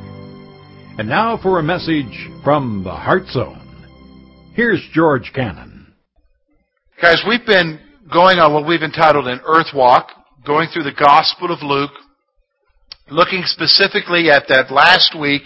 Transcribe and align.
And 0.99 1.09
now 1.09 1.39
for 1.41 1.61
a 1.61 1.63
message 1.63 2.29
from 2.43 2.83
the 2.83 2.91
Heart 2.91 3.29
Zone. 3.29 3.61
Here's 4.57 4.85
George 4.93 5.31
Cannon. 5.33 5.95
Guys, 7.01 7.23
we've 7.29 7.47
been 7.47 7.79
going 8.13 8.41
on 8.41 8.53
what 8.53 8.67
we've 8.67 8.83
entitled 8.83 9.29
an 9.29 9.41
Earth 9.47 9.73
Walk 9.73 10.24
going 10.47 10.69
through 10.69 10.83
the 10.83 10.93
Gospel 10.93 11.53
of 11.53 11.63
Luke, 11.63 11.93
looking 13.11 13.43
specifically 13.45 14.31
at 14.31 14.45
that 14.49 14.71
last 14.71 15.17
week 15.19 15.43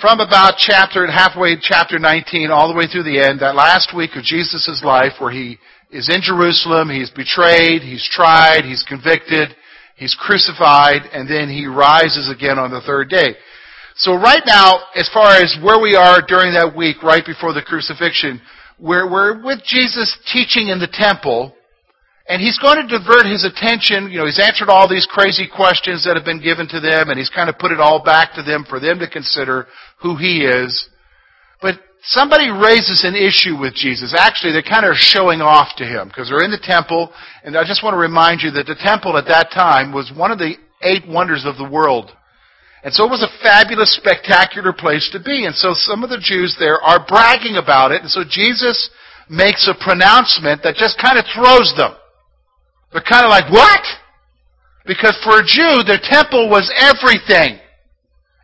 from 0.00 0.20
about 0.20 0.54
chapter 0.58 1.04
halfway 1.10 1.56
chapter 1.60 1.98
19 1.98 2.50
all 2.50 2.68
the 2.68 2.78
way 2.78 2.86
through 2.86 3.02
the 3.02 3.18
end, 3.18 3.40
that 3.40 3.56
last 3.56 3.90
week 3.96 4.10
of 4.14 4.22
Jesus' 4.22 4.82
life 4.84 5.14
where 5.18 5.32
he 5.32 5.58
is 5.90 6.08
in 6.08 6.22
Jerusalem, 6.22 6.90
he's 6.90 7.10
betrayed, 7.10 7.82
he's 7.82 8.08
tried, 8.12 8.64
he's 8.64 8.84
convicted, 8.86 9.56
he's 9.96 10.14
crucified, 10.14 11.02
and 11.12 11.28
then 11.28 11.48
he 11.48 11.66
rises 11.66 12.30
again 12.30 12.58
on 12.58 12.70
the 12.70 12.82
third 12.82 13.08
day. 13.08 13.34
So 13.96 14.14
right 14.14 14.42
now, 14.46 14.78
as 14.94 15.10
far 15.12 15.34
as 15.34 15.58
where 15.60 15.80
we 15.80 15.96
are 15.96 16.22
during 16.22 16.52
that 16.54 16.76
week, 16.76 17.02
right 17.02 17.26
before 17.26 17.52
the 17.52 17.62
crucifixion, 17.62 18.40
we're, 18.78 19.10
we're 19.10 19.42
with 19.44 19.58
Jesus 19.64 20.16
teaching 20.32 20.68
in 20.68 20.78
the 20.78 20.86
temple, 20.86 21.56
and 22.28 22.42
he's 22.42 22.58
going 22.58 22.76
to 22.76 22.86
divert 22.86 23.24
his 23.24 23.44
attention. 23.44 24.10
You 24.12 24.18
know, 24.18 24.26
he's 24.26 24.38
answered 24.38 24.68
all 24.68 24.86
these 24.86 25.08
crazy 25.08 25.48
questions 25.48 26.04
that 26.04 26.14
have 26.14 26.26
been 26.26 26.42
given 26.42 26.68
to 26.68 26.78
them, 26.78 27.08
and 27.08 27.18
he's 27.18 27.30
kind 27.30 27.48
of 27.48 27.58
put 27.58 27.72
it 27.72 27.80
all 27.80 28.04
back 28.04 28.34
to 28.34 28.42
them 28.42 28.66
for 28.68 28.78
them 28.78 28.98
to 28.98 29.08
consider 29.08 29.66
who 30.02 30.16
he 30.16 30.44
is. 30.44 30.88
But 31.62 31.80
somebody 32.02 32.50
raises 32.50 33.02
an 33.02 33.16
issue 33.16 33.56
with 33.56 33.74
Jesus. 33.74 34.14
Actually, 34.16 34.52
they're 34.52 34.62
kind 34.62 34.84
of 34.84 34.96
showing 34.96 35.40
off 35.40 35.74
to 35.78 35.84
him 35.84 36.08
because 36.08 36.28
they're 36.28 36.44
in 36.44 36.52
the 36.52 36.60
temple, 36.62 37.10
and 37.42 37.56
I 37.56 37.64
just 37.64 37.82
want 37.82 37.94
to 37.94 37.98
remind 37.98 38.42
you 38.42 38.50
that 38.52 38.66
the 38.66 38.76
temple 38.78 39.16
at 39.16 39.26
that 39.26 39.50
time 39.50 39.92
was 39.92 40.12
one 40.14 40.30
of 40.30 40.38
the 40.38 40.54
eight 40.82 41.08
wonders 41.08 41.46
of 41.46 41.56
the 41.56 41.68
world. 41.68 42.12
And 42.84 42.92
so 42.92 43.04
it 43.04 43.10
was 43.10 43.24
a 43.24 43.42
fabulous, 43.42 43.96
spectacular 43.96 44.72
place 44.72 45.08
to 45.12 45.18
be. 45.18 45.46
And 45.46 45.54
so 45.54 45.72
some 45.74 46.04
of 46.04 46.10
the 46.10 46.22
Jews 46.22 46.56
there 46.60 46.80
are 46.80 47.04
bragging 47.04 47.56
about 47.56 47.90
it. 47.90 48.02
And 48.02 48.10
so 48.10 48.22
Jesus 48.22 48.90
makes 49.28 49.66
a 49.66 49.74
pronouncement 49.74 50.62
that 50.62 50.76
just 50.76 51.00
kind 51.02 51.18
of 51.18 51.24
throws 51.34 51.74
them. 51.76 51.96
They're 52.92 53.02
kind 53.02 53.24
of 53.24 53.30
like, 53.30 53.50
what? 53.52 53.80
Because 54.86 55.18
for 55.22 55.40
a 55.40 55.44
Jew, 55.44 55.84
their 55.84 56.00
temple 56.00 56.48
was 56.48 56.72
everything. 56.76 57.60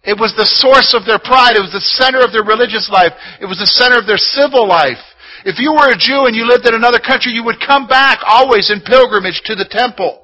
It 0.05 0.21
was 0.21 0.37
the 0.37 0.45
source 0.45 0.93
of 0.93 1.07
their 1.09 1.19
pride. 1.19 1.57
It 1.57 1.65
was 1.65 1.73
the 1.73 1.81
center 1.81 2.21
of 2.21 2.33
their 2.33 2.45
religious 2.45 2.91
life. 2.93 3.13
It 3.41 3.47
was 3.47 3.59
the 3.59 3.67
center 3.67 3.97
of 3.97 4.07
their 4.07 4.21
civil 4.21 4.69
life. 4.69 5.01
If 5.45 5.59
you 5.59 5.73
were 5.73 5.89
a 5.89 5.97
Jew 5.97 6.29
and 6.29 6.37
you 6.37 6.45
lived 6.45 6.69
in 6.69 6.75
another 6.75 7.01
country, 7.01 7.33
you 7.33 7.45
would 7.45 7.61
come 7.61 7.87
back 7.87 8.21
always 8.25 8.71
in 8.71 8.81
pilgrimage 8.81 9.41
to 9.47 9.55
the 9.55 9.65
temple. 9.65 10.21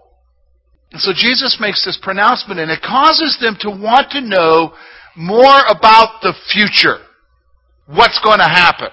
And 0.93 1.01
so 1.01 1.13
Jesus 1.15 1.57
makes 1.61 1.85
this 1.85 1.99
pronouncement 2.01 2.61
and 2.61 2.71
it 2.71 2.83
causes 2.83 3.39
them 3.41 3.57
to 3.61 3.71
want 3.71 4.11
to 4.13 4.21
know 4.21 4.75
more 5.17 5.61
about 5.69 6.21
the 6.21 6.35
future. 6.53 6.99
What's 7.87 8.21
going 8.21 8.39
to 8.39 8.49
happen? 8.49 8.89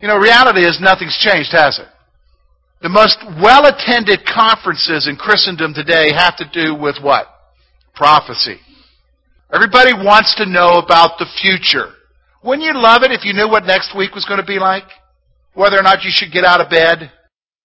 You 0.00 0.08
know, 0.08 0.18
reality 0.18 0.66
is 0.66 0.78
nothing's 0.80 1.16
changed, 1.18 1.52
has 1.52 1.78
it? 1.78 1.88
The 2.86 2.94
most 2.94 3.18
well-attended 3.42 4.22
conferences 4.22 5.10
in 5.10 5.16
Christendom 5.16 5.74
today 5.74 6.14
have 6.14 6.36
to 6.36 6.46
do 6.54 6.72
with 6.78 7.02
what? 7.02 7.26
Prophecy. 7.96 8.60
Everybody 9.52 9.90
wants 9.92 10.36
to 10.36 10.46
know 10.46 10.78
about 10.78 11.18
the 11.18 11.26
future. 11.42 11.90
Wouldn't 12.44 12.62
you 12.62 12.78
love 12.78 13.02
it 13.02 13.10
if 13.10 13.24
you 13.24 13.34
knew 13.34 13.50
what 13.50 13.66
next 13.66 13.90
week 13.98 14.14
was 14.14 14.24
going 14.24 14.38
to 14.38 14.46
be 14.46 14.60
like? 14.60 14.86
Whether 15.54 15.76
or 15.76 15.82
not 15.82 16.04
you 16.04 16.12
should 16.14 16.30
get 16.30 16.44
out 16.44 16.60
of 16.60 16.70
bed 16.70 17.10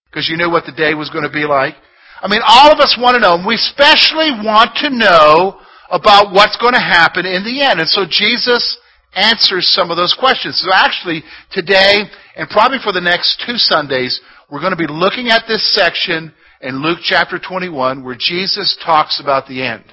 because 0.10 0.28
you 0.28 0.38
knew 0.38 0.50
what 0.50 0.66
the 0.66 0.74
day 0.74 0.96
was 0.96 1.12
going 1.12 1.30
to 1.30 1.30
be 1.30 1.46
like? 1.46 1.76
I 2.20 2.28
mean, 2.28 2.42
all 2.42 2.74
of 2.74 2.80
us 2.80 2.98
want 3.00 3.14
to 3.14 3.22
know, 3.22 3.36
and 3.38 3.46
we 3.46 3.54
especially 3.54 4.34
want 4.42 4.74
to 4.82 4.90
know 4.90 5.62
about 5.92 6.34
what's 6.34 6.58
going 6.58 6.74
to 6.74 6.82
happen 6.82 7.28
in 7.28 7.46
the 7.46 7.62
end. 7.62 7.80
And 7.80 7.88
so 7.88 8.10
Jesus 8.10 8.76
answers 9.14 9.70
some 9.70 9.92
of 9.92 9.98
those 9.98 10.18
questions. 10.18 10.58
So 10.66 10.74
actually, 10.74 11.22
today, 11.52 12.10
and 12.36 12.50
probably 12.50 12.80
for 12.82 12.92
the 12.92 13.06
next 13.06 13.44
two 13.46 13.58
Sundays, 13.58 14.20
we're 14.52 14.60
going 14.60 14.76
to 14.76 14.78
be 14.78 14.92
looking 14.92 15.30
at 15.30 15.46
this 15.48 15.74
section 15.74 16.34
in 16.60 16.84
Luke 16.84 17.00
chapter 17.02 17.40
21 17.40 18.04
where 18.04 18.18
Jesus 18.20 18.78
talks 18.84 19.22
about 19.22 19.48
the 19.48 19.64
end. 19.64 19.86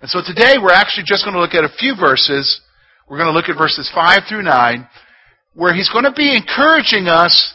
And 0.00 0.10
so 0.10 0.20
today 0.24 0.54
we're 0.56 0.72
actually 0.72 1.04
just 1.06 1.24
going 1.24 1.34
to 1.34 1.40
look 1.40 1.54
at 1.54 1.62
a 1.62 1.76
few 1.78 1.94
verses. 1.94 2.62
We're 3.06 3.18
going 3.18 3.28
to 3.28 3.36
look 3.36 3.50
at 3.50 3.58
verses 3.58 3.90
5 3.94 4.20
through 4.28 4.44
9 4.44 4.88
where 5.52 5.74
he's 5.74 5.90
going 5.90 6.04
to 6.04 6.12
be 6.12 6.34
encouraging 6.34 7.06
us 7.06 7.54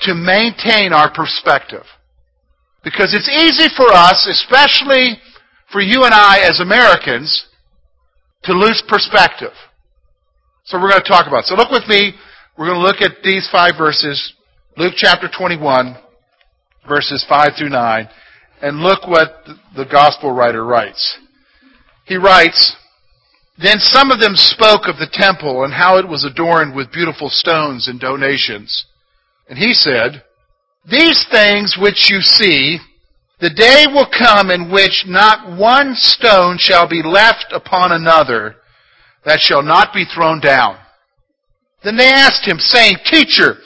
to 0.00 0.14
maintain 0.14 0.94
our 0.94 1.12
perspective. 1.12 1.84
Because 2.82 3.12
it's 3.12 3.28
easy 3.28 3.68
for 3.76 3.92
us, 3.92 4.26
especially 4.30 5.20
for 5.70 5.82
you 5.82 6.04
and 6.04 6.14
I 6.14 6.48
as 6.48 6.60
Americans, 6.60 7.46
to 8.44 8.52
lose 8.52 8.82
perspective. 8.88 9.52
So 10.64 10.80
we're 10.80 10.90
going 10.90 11.02
to 11.02 11.08
talk 11.08 11.26
about 11.26 11.40
it. 11.40 11.46
So 11.46 11.56
look 11.56 11.70
with 11.70 11.88
me. 11.88 12.12
We're 12.56 12.66
going 12.66 12.80
to 12.80 12.86
look 12.86 13.02
at 13.02 13.22
these 13.22 13.48
five 13.52 13.74
verses 13.76 14.32
Luke 14.78 14.92
chapter 14.94 15.26
21, 15.26 15.96
verses 16.86 17.24
5 17.26 17.52
through 17.58 17.70
9, 17.70 18.08
and 18.60 18.80
look 18.80 19.06
what 19.08 19.46
the 19.74 19.86
gospel 19.86 20.30
writer 20.30 20.66
writes. 20.66 21.16
He 22.04 22.18
writes, 22.18 22.76
Then 23.56 23.78
some 23.78 24.10
of 24.10 24.20
them 24.20 24.36
spoke 24.36 24.82
of 24.84 24.98
the 24.98 25.08
temple 25.10 25.64
and 25.64 25.72
how 25.72 25.96
it 25.96 26.06
was 26.06 26.24
adorned 26.24 26.76
with 26.76 26.92
beautiful 26.92 27.30
stones 27.30 27.88
and 27.88 27.98
donations. 27.98 28.84
And 29.48 29.58
he 29.58 29.72
said, 29.72 30.22
These 30.84 31.26
things 31.30 31.78
which 31.80 32.10
you 32.10 32.20
see, 32.20 32.76
the 33.40 33.48
day 33.48 33.86
will 33.86 34.10
come 34.10 34.50
in 34.50 34.70
which 34.70 35.04
not 35.06 35.58
one 35.58 35.94
stone 35.94 36.58
shall 36.58 36.86
be 36.86 37.02
left 37.02 37.46
upon 37.50 37.92
another 37.92 38.56
that 39.24 39.40
shall 39.40 39.62
not 39.62 39.94
be 39.94 40.04
thrown 40.04 40.38
down. 40.38 40.76
Then 41.82 41.96
they 41.96 42.08
asked 42.08 42.46
him, 42.46 42.58
saying, 42.58 42.96
Teacher, 43.06 43.56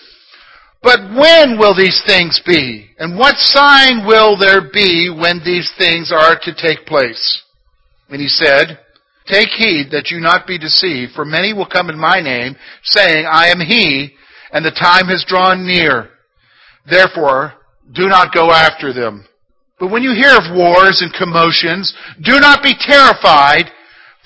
but 0.82 1.00
when 1.14 1.58
will 1.58 1.74
these 1.74 2.02
things 2.06 2.40
be? 2.46 2.88
And 2.98 3.18
what 3.18 3.36
sign 3.36 4.06
will 4.06 4.38
there 4.38 4.70
be 4.72 5.10
when 5.10 5.40
these 5.44 5.70
things 5.76 6.10
are 6.10 6.38
to 6.40 6.54
take 6.54 6.86
place? 6.86 7.42
And 8.08 8.20
he 8.20 8.28
said, 8.28 8.78
Take 9.26 9.50
heed 9.50 9.90
that 9.92 10.10
you 10.10 10.20
not 10.20 10.46
be 10.46 10.58
deceived, 10.58 11.12
for 11.12 11.24
many 11.24 11.52
will 11.52 11.66
come 11.66 11.90
in 11.90 11.98
my 11.98 12.20
name, 12.20 12.56
saying, 12.82 13.26
I 13.30 13.48
am 13.48 13.60
he, 13.60 14.14
and 14.52 14.64
the 14.64 14.70
time 14.70 15.06
has 15.06 15.24
drawn 15.28 15.66
near. 15.66 16.08
Therefore, 16.88 17.52
do 17.92 18.08
not 18.08 18.32
go 18.32 18.50
after 18.50 18.92
them. 18.92 19.26
But 19.78 19.90
when 19.90 20.02
you 20.02 20.14
hear 20.14 20.36
of 20.36 20.56
wars 20.56 21.02
and 21.02 21.12
commotions, 21.12 21.94
do 22.22 22.40
not 22.40 22.62
be 22.62 22.74
terrified, 22.78 23.70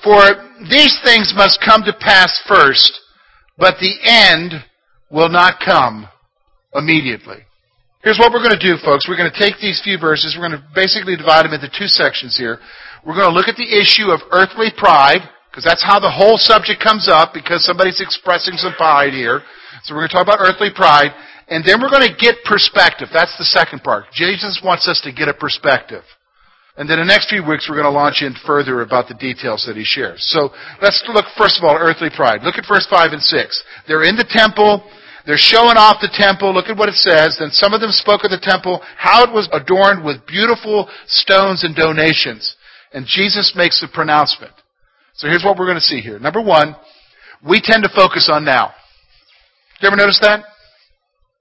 for 0.03 0.23
these 0.71 0.99
things 1.05 1.35
must 1.37 1.61
come 1.65 1.83
to 1.83 1.93
pass 1.93 2.41
first, 2.47 3.01
but 3.59 3.75
the 3.81 3.95
end 4.05 4.65
will 5.11 5.29
not 5.29 5.61
come 5.65 6.09
immediately. 6.75 7.47
Here's 8.03 8.19
what 8.19 8.33
we're 8.33 8.45
going 8.45 8.59
to 8.59 8.61
do, 8.61 8.77
folks. 8.85 9.09
We're 9.09 9.17
going 9.17 9.33
to 9.33 9.41
take 9.41 9.57
these 9.65 9.81
few 9.81 9.97
verses. 9.97 10.37
We're 10.37 10.49
going 10.49 10.61
to 10.61 10.67
basically 10.75 11.17
divide 11.17 11.49
them 11.49 11.57
into 11.57 11.73
two 11.73 11.89
sections 11.89 12.37
here. 12.37 12.61
We're 13.01 13.17
going 13.17 13.31
to 13.31 13.33
look 13.33 13.49
at 13.49 13.57
the 13.57 13.65
issue 13.65 14.12
of 14.12 14.21
earthly 14.29 14.69
pride, 14.77 15.25
because 15.49 15.65
that's 15.65 15.83
how 15.83 16.01
the 16.01 16.12
whole 16.12 16.37
subject 16.37 16.85
comes 16.85 17.09
up, 17.09 17.33
because 17.33 17.65
somebody's 17.65 18.05
expressing 18.05 18.61
some 18.61 18.75
pride 18.77 19.17
here. 19.17 19.41
So 19.85 19.95
we're 19.95 20.05
going 20.05 20.12
to 20.12 20.17
talk 20.21 20.27
about 20.29 20.45
earthly 20.45 20.69
pride. 20.75 21.17
And 21.49 21.65
then 21.65 21.81
we're 21.81 21.93
going 21.93 22.09
to 22.09 22.17
get 22.17 22.44
perspective. 22.44 23.09
That's 23.12 23.37
the 23.37 23.44
second 23.44 23.81
part. 23.81 24.05
Jesus 24.12 24.61
wants 24.65 24.88
us 24.88 25.00
to 25.05 25.12
get 25.12 25.29
a 25.29 25.35
perspective. 25.35 26.05
And 26.76 26.91
then 26.91 26.99
the 26.99 27.05
next 27.05 27.31
few 27.31 27.47
weeks 27.47 27.69
we're 27.69 27.79
going 27.79 27.88
to 27.88 27.94
launch 27.94 28.21
in 28.21 28.35
further 28.44 28.81
about 28.81 29.06
the 29.06 29.15
details 29.15 29.65
that 29.69 29.76
he 29.76 29.85
shares. 29.85 30.25
So 30.29 30.50
let's 30.82 31.05
look 31.12 31.25
first 31.38 31.56
of 31.56 31.65
all 31.65 31.76
earthly 31.79 32.11
pride. 32.11 32.43
Look 32.43 32.56
at 32.59 32.65
verse 32.67 32.87
5 32.91 33.12
and 33.12 33.23
6. 33.23 33.65
They're 33.87 34.03
in 34.03 34.17
the 34.17 34.26
temple. 34.26 34.82
They're 35.26 35.38
showing 35.38 35.76
off 35.76 36.03
the 36.03 36.12
temple. 36.12 36.53
Look 36.53 36.69
at 36.69 36.76
what 36.76 36.88
it 36.88 36.97
says. 36.97 37.37
Then 37.41 37.50
some 37.50 37.73
of 37.73 37.81
them 37.81 37.93
spoke 37.93 38.25
of 38.25 38.31
the 38.31 38.41
temple, 38.41 38.82
how 38.97 39.25
it 39.25 39.32
was 39.32 39.49
adorned 39.53 40.05
with 40.05 40.26
beautiful 40.26 40.88
stones 41.06 41.65
and 41.65 41.75
donations. 41.75 42.56
And 42.93 43.06
Jesus 43.06 43.55
makes 43.56 43.82
a 43.82 43.88
pronouncement. 43.88 44.53
So 45.15 45.29
here's 45.29 45.44
what 45.44 45.56
we're 45.56 45.67
going 45.67 45.81
to 45.81 45.85
see 45.85 46.00
here. 46.00 46.19
Number 46.19 46.43
one, 46.43 46.76
we 47.47 47.61
tend 47.61 47.85
to 47.85 47.91
focus 47.94 48.29
on 48.31 48.44
now. 48.44 48.73
You 49.81 49.88
ever 49.88 49.97
notice 49.97 50.19
that? 50.21 50.44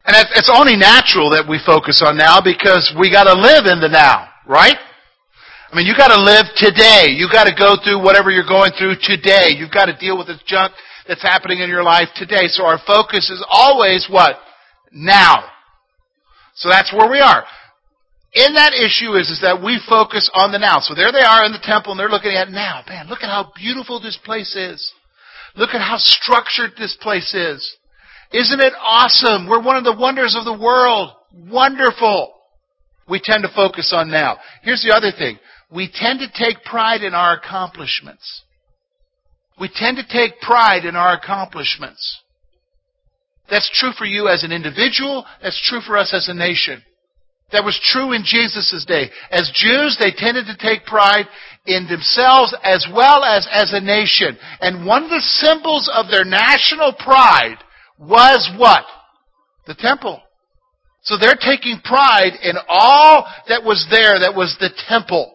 And 0.06 0.16
it's 0.36 0.52
only 0.52 0.76
natural 0.76 1.32
that 1.32 1.48
we 1.48 1.60
focus 1.66 2.04
on 2.04 2.18
now 2.18 2.40
because 2.44 2.92
we 3.00 3.12
got 3.12 3.24
to 3.24 3.36
live 3.36 3.66
in 3.72 3.80
the 3.80 3.88
now, 3.88 4.28
right? 4.48 4.76
I 4.76 5.76
mean, 5.76 5.88
you 5.88 5.96
got 5.96 6.12
to 6.12 6.22
live 6.22 6.46
today. 6.56 7.16
You 7.16 7.32
got 7.32 7.46
to 7.46 7.56
go 7.56 7.80
through 7.80 8.04
whatever 8.04 8.30
you're 8.30 8.48
going 8.48 8.72
through 8.78 9.00
today. 9.02 9.56
You've 9.56 9.72
got 9.72 9.88
to 9.88 9.96
deal 9.96 10.18
with 10.18 10.28
this 10.28 10.44
junk 10.46 10.74
that's 11.08 11.22
happening 11.22 11.60
in 11.60 11.70
your 11.70 11.84
life 11.84 12.10
today. 12.16 12.48
So 12.48 12.66
our 12.66 12.80
focus 12.86 13.30
is 13.30 13.44
always 13.50 14.08
what? 14.10 14.38
Now. 14.92 15.44
So 16.56 16.70
that's 16.70 16.94
where 16.94 17.10
we 17.10 17.20
are. 17.20 17.46
in 18.34 18.56
that 18.56 18.74
issue 18.74 19.14
is, 19.14 19.30
is 19.30 19.42
that 19.42 19.62
we 19.64 19.80
focus 19.88 20.30
on 20.34 20.52
the 20.52 20.58
now. 20.58 20.80
So 20.80 20.96
there 20.96 21.12
they 21.12 21.22
are 21.22 21.46
in 21.46 21.52
the 21.52 21.62
temple 21.62 21.92
and 21.92 22.00
they're 22.00 22.10
looking 22.10 22.34
at 22.34 22.50
now. 22.50 22.84
Man, 22.88 23.08
look 23.08 23.22
at 23.22 23.30
how 23.30 23.52
beautiful 23.56 24.00
this 24.00 24.18
place 24.26 24.56
is. 24.56 24.94
Look 25.56 25.70
at 25.70 25.82
how 25.82 25.98
structured 25.98 26.72
this 26.78 26.98
place 27.00 27.34
is. 27.34 27.78
Isn't 28.32 28.60
it 28.60 28.74
awesome? 28.82 29.48
We're 29.48 29.62
one 29.62 29.78
of 29.78 29.84
the 29.84 29.96
wonders 29.96 30.36
of 30.36 30.46
the 30.46 30.58
world. 30.58 31.12
Wonderful. 31.32 32.34
We 33.08 33.22
tend 33.24 33.44
to 33.44 33.50
focus 33.54 33.94
on 33.96 34.10
now. 34.10 34.38
Here's 34.64 34.82
the 34.82 34.96
other 34.96 35.12
thing. 35.16 35.38
We 35.70 35.92
tend 35.94 36.20
to 36.20 36.28
take 36.34 36.64
pride 36.64 37.04
in 37.04 37.14
our 37.14 37.38
accomplishments. 37.38 38.43
We 39.60 39.70
tend 39.74 39.98
to 39.98 40.08
take 40.08 40.42
pride 40.42 40.86
in 40.86 40.96
our 40.96 41.14
accomplishments. 41.14 42.22
That's 43.50 43.70
true 43.74 43.92
for 43.98 44.06
you 44.06 44.28
as 44.28 44.44
an 44.44 44.52
individual. 44.52 45.26
That's 45.42 45.62
true 45.68 45.82
for 45.82 45.98
us 45.98 46.14
as 46.14 46.28
a 46.28 46.34
nation. 46.34 46.82
That 47.52 47.64
was 47.64 47.80
true 47.84 48.14
in 48.14 48.24
Jesus' 48.26 48.84
day. 48.88 49.12
As 49.30 49.52
Jews, 49.54 49.98
they 50.00 50.12
tended 50.12 50.48
to 50.48 50.58
take 50.58 50.86
pride 50.86 51.28
in 51.68 51.88
themselves 51.88 52.56
as 52.64 52.88
well 52.92 53.24
as 53.24 53.48
as 53.52 53.74
a 53.74 53.80
nation. 53.80 54.38
And 54.60 54.88
one 54.88 55.04
of 55.04 55.10
the 55.12 55.22
symbols 55.22 55.90
of 55.94 56.10
their 56.10 56.26
national 56.26 56.94
pride 56.94 57.58
was 58.00 58.50
what? 58.58 58.86
The 59.68 59.76
temple. 59.76 60.22
So 61.04 61.18
they're 61.18 61.36
taking 61.40 61.80
pride 61.84 62.34
in 62.42 62.56
all 62.68 63.28
that 63.50 63.64
was 63.64 63.86
there 63.92 64.20
that 64.20 64.36
was 64.36 64.56
the 64.60 64.72
temple. 64.88 65.33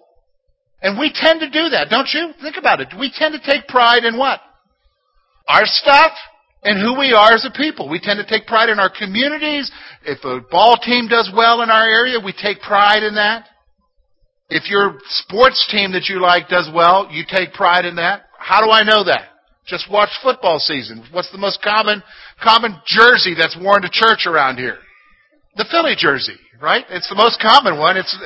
And 0.80 0.98
we 0.98 1.12
tend 1.12 1.40
to 1.40 1.50
do 1.50 1.70
that, 1.70 1.88
don't 1.90 2.08
you? 2.12 2.32
Think 2.40 2.56
about 2.56 2.80
it. 2.80 2.88
We 2.98 3.12
tend 3.14 3.34
to 3.34 3.40
take 3.40 3.66
pride 3.66 4.04
in 4.04 4.16
what? 4.16 4.40
Our 5.48 5.64
stuff 5.64 6.12
and 6.62 6.78
who 6.78 6.98
we 6.98 7.12
are 7.12 7.32
as 7.32 7.44
a 7.44 7.50
people. 7.50 7.88
We 7.88 8.00
tend 8.00 8.20
to 8.24 8.26
take 8.26 8.46
pride 8.46 8.68
in 8.68 8.78
our 8.78 8.90
communities. 8.90 9.70
If 10.04 10.24
a 10.24 10.40
ball 10.50 10.76
team 10.76 11.08
does 11.08 11.30
well 11.34 11.62
in 11.62 11.70
our 11.70 11.84
area, 11.84 12.18
we 12.24 12.32
take 12.32 12.60
pride 12.60 13.02
in 13.02 13.14
that. 13.14 13.46
If 14.50 14.70
your 14.70 14.98
sports 15.08 15.68
team 15.70 15.92
that 15.92 16.08
you 16.08 16.20
like 16.20 16.48
does 16.48 16.70
well, 16.72 17.08
you 17.10 17.24
take 17.28 17.52
pride 17.52 17.84
in 17.84 17.96
that. 17.96 18.22
How 18.38 18.64
do 18.64 18.70
I 18.70 18.82
know 18.82 19.04
that? 19.04 19.28
Just 19.66 19.90
watch 19.90 20.08
football 20.22 20.58
season. 20.58 21.04
What's 21.12 21.30
the 21.30 21.38
most 21.38 21.60
common 21.62 22.02
common 22.42 22.76
jersey 22.86 23.34
that's 23.36 23.56
worn 23.60 23.82
to 23.82 23.90
church 23.92 24.26
around 24.26 24.56
here? 24.56 24.78
The 25.56 25.66
Philly 25.70 25.94
jersey, 25.98 26.36
right? 26.62 26.84
It's 26.88 27.08
the 27.08 27.16
most 27.16 27.38
common 27.40 27.78
one. 27.78 27.98
It's 27.98 28.16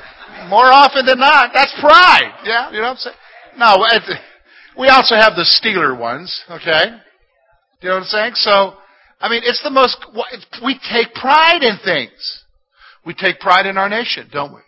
more 0.49 0.67
often 0.67 1.07
than 1.07 1.19
not. 1.19 1.51
That's 1.55 1.73
pride. 1.81 2.33
Yeah, 2.45 2.71
you 2.71 2.79
know 2.79 2.83
what 2.83 2.91
I'm 2.91 2.97
saying? 2.97 3.17
No, 3.59 3.77
we 4.79 4.89
also 4.89 5.15
have 5.15 5.35
the 5.35 5.45
Steeler 5.45 5.99
ones, 5.99 6.43
okay? 6.51 6.97
You 7.83 7.89
know 7.89 7.97
what 7.97 8.03
I'm 8.03 8.05
saying? 8.05 8.33
So, 8.37 8.75
I 9.21 9.29
mean, 9.29 9.43
it's 9.45 9.63
the 9.63 9.71
most, 9.71 9.99
we 10.65 10.79
take 10.91 11.15
pride 11.15 11.63
in 11.63 11.79
things. 11.85 12.45
We 13.05 13.15
take 13.15 13.41
pride 13.41 13.67
in 13.67 13.77
our 13.77 13.89
nation, 13.89 14.29
don't 14.33 14.55
we? 14.55 14.61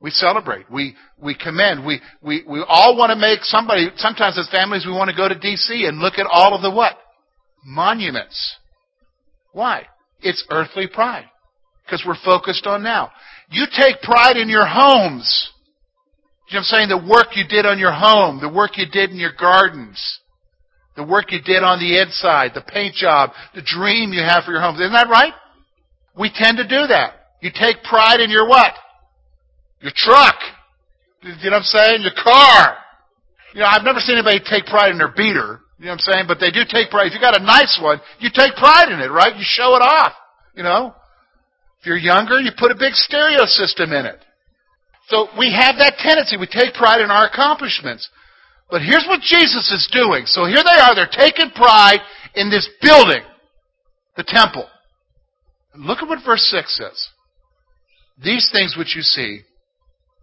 We 0.00 0.10
celebrate. 0.10 0.70
We, 0.70 0.94
we 1.20 1.34
commend. 1.34 1.84
We, 1.84 2.00
we, 2.22 2.44
we 2.48 2.64
all 2.66 2.96
want 2.96 3.10
to 3.10 3.16
make 3.16 3.40
somebody, 3.42 3.88
sometimes 3.96 4.38
as 4.38 4.48
families, 4.50 4.86
we 4.86 4.92
want 4.92 5.10
to 5.10 5.16
go 5.16 5.28
to 5.28 5.38
D.C. 5.38 5.86
and 5.86 5.98
look 5.98 6.18
at 6.18 6.26
all 6.30 6.54
of 6.54 6.62
the 6.62 6.70
what? 6.70 6.96
Monuments. 7.64 8.56
Why? 9.52 9.86
It's 10.20 10.44
earthly 10.50 10.86
pride. 10.86 11.26
Because 11.84 12.04
we're 12.06 12.16
focused 12.24 12.66
on 12.66 12.82
now. 12.82 13.10
You 13.50 13.66
take 13.74 14.02
pride 14.02 14.36
in 14.36 14.48
your 14.48 14.66
homes. 14.66 15.50
You 16.48 16.54
know 16.54 16.60
what 16.60 16.60
I'm 16.60 16.64
saying? 16.64 16.88
The 16.88 17.12
work 17.12 17.36
you 17.36 17.44
did 17.48 17.66
on 17.66 17.78
your 17.78 17.92
home, 17.92 18.40
the 18.40 18.48
work 18.48 18.78
you 18.78 18.86
did 18.90 19.10
in 19.10 19.16
your 19.16 19.32
gardens, 19.38 20.20
the 20.96 21.04
work 21.04 21.30
you 21.32 21.40
did 21.42 21.62
on 21.62 21.78
the 21.78 22.00
inside, 22.00 22.52
the 22.54 22.62
paint 22.62 22.94
job, 22.94 23.30
the 23.54 23.62
dream 23.62 24.12
you 24.12 24.20
have 24.20 24.44
for 24.44 24.52
your 24.52 24.60
home. 24.60 24.76
Isn't 24.76 24.92
that 24.92 25.08
right? 25.08 25.32
We 26.18 26.30
tend 26.34 26.58
to 26.58 26.64
do 26.64 26.88
that. 26.88 27.14
You 27.40 27.50
take 27.54 27.82
pride 27.84 28.20
in 28.20 28.30
your 28.30 28.48
what? 28.48 28.72
Your 29.80 29.92
truck. 29.94 30.36
You 31.22 31.30
know 31.30 31.36
what 31.50 31.52
I'm 31.54 31.62
saying? 31.62 32.02
Your 32.02 32.16
car. 32.16 32.76
You 33.54 33.60
know, 33.60 33.66
I've 33.66 33.84
never 33.84 34.00
seen 34.00 34.16
anybody 34.16 34.40
take 34.40 34.66
pride 34.66 34.90
in 34.90 34.98
their 34.98 35.12
beater. 35.12 35.60
You 35.78 35.86
know 35.86 35.92
what 35.92 36.02
I'm 36.02 36.12
saying? 36.12 36.24
But 36.26 36.40
they 36.40 36.50
do 36.50 36.62
take 36.68 36.90
pride. 36.90 37.06
If 37.06 37.14
you 37.14 37.20
got 37.20 37.40
a 37.40 37.44
nice 37.44 37.78
one, 37.80 38.00
you 38.18 38.30
take 38.32 38.54
pride 38.56 38.90
in 38.90 39.00
it, 39.00 39.10
right? 39.12 39.36
You 39.36 39.44
show 39.44 39.76
it 39.76 39.82
off. 39.82 40.12
You 40.54 40.64
know? 40.64 40.94
If 41.80 41.86
you're 41.86 41.96
younger, 41.96 42.40
you 42.40 42.50
put 42.58 42.72
a 42.72 42.76
big 42.76 42.94
stereo 42.94 43.44
system 43.46 43.92
in 43.92 44.06
it. 44.06 44.18
So 45.08 45.28
we 45.38 45.52
have 45.52 45.76
that 45.78 45.96
tendency. 45.98 46.36
We 46.36 46.46
take 46.46 46.74
pride 46.74 47.00
in 47.00 47.10
our 47.10 47.26
accomplishments. 47.26 48.08
But 48.70 48.82
here's 48.82 49.06
what 49.08 49.20
Jesus 49.22 49.70
is 49.72 49.88
doing. 49.90 50.26
So 50.26 50.44
here 50.44 50.62
they 50.62 50.80
are. 50.80 50.94
They're 50.94 51.08
taking 51.10 51.50
pride 51.50 52.00
in 52.34 52.50
this 52.50 52.68
building, 52.82 53.22
the 54.16 54.24
temple. 54.24 54.68
look 55.74 55.98
at 56.02 56.08
what 56.08 56.24
verse 56.24 56.44
6 56.50 56.76
says. 56.76 57.08
These 58.22 58.50
things 58.52 58.76
which 58.76 58.94
you 58.96 59.02
see, 59.02 59.42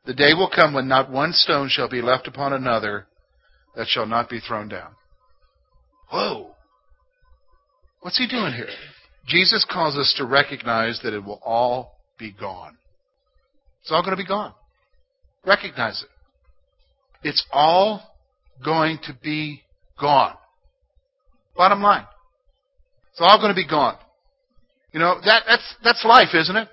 the 0.06 0.14
day 0.14 0.34
will 0.34 0.50
come 0.54 0.74
when 0.74 0.88
not 0.88 1.10
one 1.10 1.34
stone 1.34 1.70
shall 1.70 1.90
be 1.90 2.02
left 2.02 2.28
upon 2.28 2.54
another 2.54 3.08
that 3.76 3.88
shall 3.88 4.06
not 4.06 4.30
be 4.30 4.40
thrown 4.40 4.68
down. 4.70 4.92
Whoa. 6.12 6.52
What's 8.02 8.18
he 8.18 8.28
doing 8.28 8.54
here? 8.54 8.70
Jesus 9.28 9.66
calls 9.70 9.96
us 9.96 10.14
to 10.18 10.26
recognize 10.26 11.00
that 11.04 11.14
it 11.14 11.24
will 11.24 11.42
all 11.44 11.96
be 12.18 12.32
gone. 12.32 12.78
It's 13.82 13.92
all 13.92 14.02
going 14.02 14.16
to 14.16 14.22
be 14.22 14.28
gone. 14.28 14.54
Recognize 15.46 16.04
it. 16.04 17.28
It's 17.28 17.46
all 17.52 18.02
going 18.64 19.00
to 19.06 19.14
be 19.24 19.62
gone. 20.00 20.36
Bottom 21.56 21.82
line. 21.82 22.06
It's 23.12 23.22
all 23.22 23.40
going 23.40 23.50
to 23.50 23.56
be 23.56 23.68
gone. 23.68 23.98
You 24.92 25.00
know, 25.00 25.20
that, 25.26 25.44
that's, 25.48 25.76
that's 25.84 26.06
life, 26.06 26.30
isn't 26.34 26.56
it? 26.56 26.68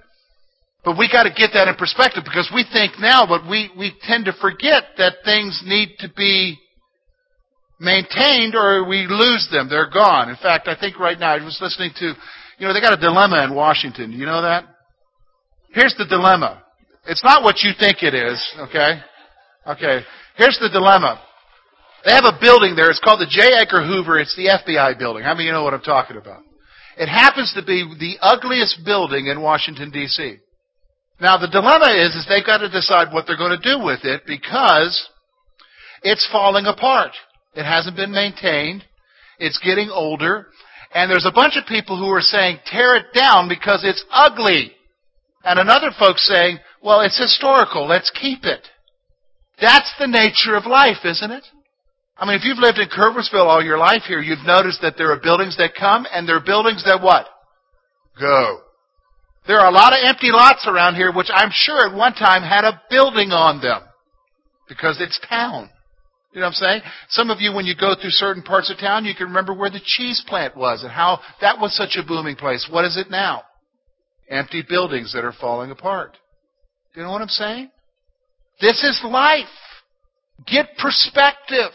But 0.85 0.99
we 0.99 1.09
got 1.11 1.25
to 1.25 1.31
get 1.31 1.51
that 1.55 1.69
in 1.69 1.75
perspective 1.77 2.25
because 2.25 2.51
we 2.53 2.65
think 2.73 2.95
now, 2.99 3.27
but 3.27 3.49
we, 3.49 3.71
we 3.79 3.93
tend 4.03 4.25
to 4.27 4.33
forget 4.41 4.85
that 4.99 5.23
things 5.25 5.63
need 5.65 5.91
to 6.01 6.09
be 6.17 6.59
maintained 7.79 8.55
or 8.55 8.87
we 8.89 9.07
lose 9.09 9.49
them. 9.53 9.69
They're 9.69 9.91
gone. 9.91 10.29
In 10.29 10.37
fact, 10.37 10.69
I 10.69 10.77
think 10.79 10.99
right 10.99 11.19
now, 11.19 11.35
I 11.35 11.45
was 11.45 11.59
listening 11.61 11.93
to, 11.99 12.15
you 12.63 12.69
know, 12.69 12.75
they 12.75 12.81
got 12.81 12.93
a 12.97 12.97
dilemma 12.97 13.43
in 13.43 13.57
Washington. 13.57 14.13
Do 14.13 14.17
You 14.17 14.25
know 14.25 14.43
that? 14.43 14.63
Here's 15.75 15.97
the 15.99 16.07
dilemma. 16.07 16.63
It's 17.09 17.25
not 17.25 17.43
what 17.43 17.65
you 17.65 17.73
think 17.77 18.05
it 18.05 18.15
is, 18.15 18.39
okay? 18.57 19.03
Okay. 19.67 20.07
Here's 20.37 20.61
the 20.61 20.69
dilemma. 20.69 21.21
They 22.05 22.13
have 22.13 22.23
a 22.23 22.39
building 22.41 22.77
there. 22.77 22.89
It's 22.89 23.01
called 23.01 23.19
the 23.19 23.27
J. 23.29 23.51
Edgar 23.59 23.85
Hoover. 23.85 24.21
It's 24.21 24.37
the 24.37 24.47
FBI 24.47 24.97
building. 24.97 25.25
How 25.25 25.35
many 25.35 25.43
of 25.43 25.47
you 25.47 25.53
know 25.53 25.65
what 25.65 25.75
I'm 25.75 25.83
talking 25.83 26.17
about? 26.17 26.45
It 26.97 27.09
happens 27.09 27.53
to 27.57 27.65
be 27.65 27.83
the 27.99 28.15
ugliest 28.23 28.85
building 28.85 29.27
in 29.27 29.41
Washington, 29.41 29.91
D.C. 29.91 30.37
Now, 31.21 31.39
the 31.39 31.49
dilemma 31.49 31.91
is, 31.99 32.15
is 32.15 32.27
they've 32.29 32.47
got 32.47 32.59
to 32.59 32.69
decide 32.69 33.13
what 33.13 33.27
they're 33.27 33.37
going 33.37 33.59
to 33.61 33.77
do 33.77 33.85
with 33.85 34.05
it 34.05 34.23
because 34.25 35.09
it's 36.05 36.29
falling 36.31 36.67
apart. 36.67 37.11
It 37.57 37.65
hasn't 37.65 37.97
been 37.97 38.13
maintained. 38.13 38.85
It's 39.41 39.59
getting 39.59 39.91
older. 39.91 40.47
And 40.95 41.11
there's 41.11 41.27
a 41.27 41.33
bunch 41.33 41.57
of 41.57 41.67
people 41.67 41.99
who 41.99 42.11
are 42.11 42.21
saying, 42.21 42.59
tear 42.67 42.97
it 42.97 43.07
down 43.15 43.49
because 43.49 43.83
it's 43.85 44.05
ugly. 44.11 44.73
And 45.45 45.59
another 45.59 45.91
folks 45.99 46.27
saying, 46.29 46.59
well, 46.83 47.01
it's 47.01 47.19
historical. 47.19 47.87
Let's 47.87 48.11
keep 48.11 48.45
it. 48.45 48.69
That's 49.61 49.93
the 49.99 50.07
nature 50.07 50.57
of 50.57 50.67
life, 50.67 51.05
isn't 51.05 51.31
it? 51.31 51.45
I 52.17 52.27
mean, 52.27 52.37
if 52.37 52.45
you've 52.45 52.59
lived 52.59 52.79
in 52.79 52.89
Curwensville 52.89 53.47
all 53.47 53.65
your 53.65 53.79
life 53.79 54.03
here, 54.07 54.21
you've 54.21 54.47
noticed 54.47 54.83
that 54.83 54.95
there 54.97 55.13
are 55.13 55.21
buildings 55.21 55.57
that 55.57 55.75
come 55.75 56.07
and 56.13 56.29
there 56.29 56.37
are 56.37 56.45
buildings 56.45 56.85
that 56.85 57.03
what? 57.03 57.27
Go. 58.21 58.61
There 59.47 59.59
are 59.59 59.69
a 59.69 59.75
lot 59.75 59.93
of 59.93 59.99
empty 60.05 60.31
lots 60.31 60.67
around 60.69 60.95
here, 60.95 61.13
which 61.13 61.31
I'm 61.33 61.51
sure 61.53 61.89
at 61.89 61.97
one 61.97 62.15
time 62.15 62.43
had 62.43 62.65
a 62.65 62.81
building 62.91 63.31
on 63.31 63.61
them. 63.61 63.83
Because 64.69 65.01
it's 65.01 65.19
town. 65.29 65.71
You 66.33 66.41
know 66.41 66.47
what 66.47 66.49
I'm 66.49 66.55
saying? 66.55 66.81
Some 67.11 67.31
of 67.31 67.41
you, 67.41 67.53
when 67.53 67.67
you 67.67 67.75
go 67.79 67.95
through 67.95 68.11
certain 68.11 68.43
parts 68.43 68.71
of 68.71 68.79
town, 68.79 69.05
you 69.05 69.15
can 69.15 69.27
remember 69.27 69.53
where 69.53 69.71
the 69.71 69.83
cheese 69.85 70.25
plant 70.27 70.57
was 70.57 70.83
and 70.83 70.91
how 70.91 71.21
that 71.43 71.61
was 71.61 71.77
such 71.77 71.97
a 72.03 72.07
booming 72.07 72.37
place. 72.37 72.69
What 72.71 72.87
is 72.87 72.97
it 72.97 73.11
now? 73.11 73.43
Empty 74.31 74.65
buildings 74.67 75.13
that 75.13 75.25
are 75.25 75.35
falling 75.39 75.71
apart. 75.71 76.17
You 76.95 77.03
know 77.03 77.11
what 77.11 77.21
I'm 77.21 77.29
saying? 77.29 77.71
This 78.61 78.83
is 78.83 79.03
life. 79.05 79.45
Get 80.47 80.69
perspective. 80.79 81.73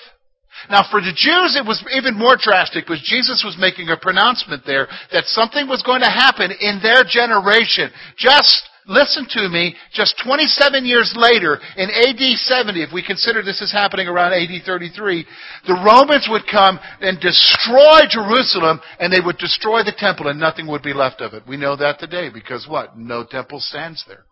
Now, 0.72 0.84
for 0.90 1.02
the 1.02 1.14
Jews, 1.14 1.56
it 1.56 1.66
was 1.66 1.84
even 1.94 2.18
more 2.18 2.36
drastic 2.36 2.86
because 2.86 3.06
Jesus 3.06 3.44
was 3.46 3.58
making 3.60 3.90
a 3.90 3.98
pronouncement 3.98 4.64
there 4.66 4.88
that 5.14 5.26
something 5.26 5.68
was 5.68 5.84
going 5.84 6.02
to 6.02 6.10
happen 6.10 6.50
in 6.50 6.82
their 6.82 7.04
generation. 7.06 7.92
Just 8.18 8.67
listen 8.88 9.28
to 9.30 9.50
me, 9.50 9.76
just 9.94 10.22
27 10.24 10.86
years 10.86 11.14
later, 11.16 11.60
in 11.78 11.90
AD 11.90 12.38
70, 12.38 12.84
if 12.84 12.94
we 12.94 13.06
consider 13.06 13.44
this 13.44 13.62
is 13.62 13.72
happening 13.72 14.08
around 14.08 14.34
AD 14.34 14.64
33, 14.66 15.26
the 15.68 15.84
Romans 15.86 16.28
would 16.30 16.48
come 16.50 16.80
and 17.02 17.20
destroy 17.20 18.08
Jerusalem, 18.10 18.82
and 19.00 19.12
they 19.12 19.22
would 19.24 19.38
destroy 19.38 19.84
the 19.84 19.96
temple, 19.98 20.28
and 20.28 20.40
nothing 20.40 20.68
would 20.68 20.84
be 20.84 20.94
left 20.94 21.22
of 21.22 21.34
it. 21.34 21.44
We 21.48 21.58
know 21.58 21.76
that 21.76 22.00
today 22.00 22.30
because 22.34 22.68
what? 22.68 22.98
No 22.98 23.24
temple 23.24 23.60
stands 23.60 24.04
there. 24.08 24.26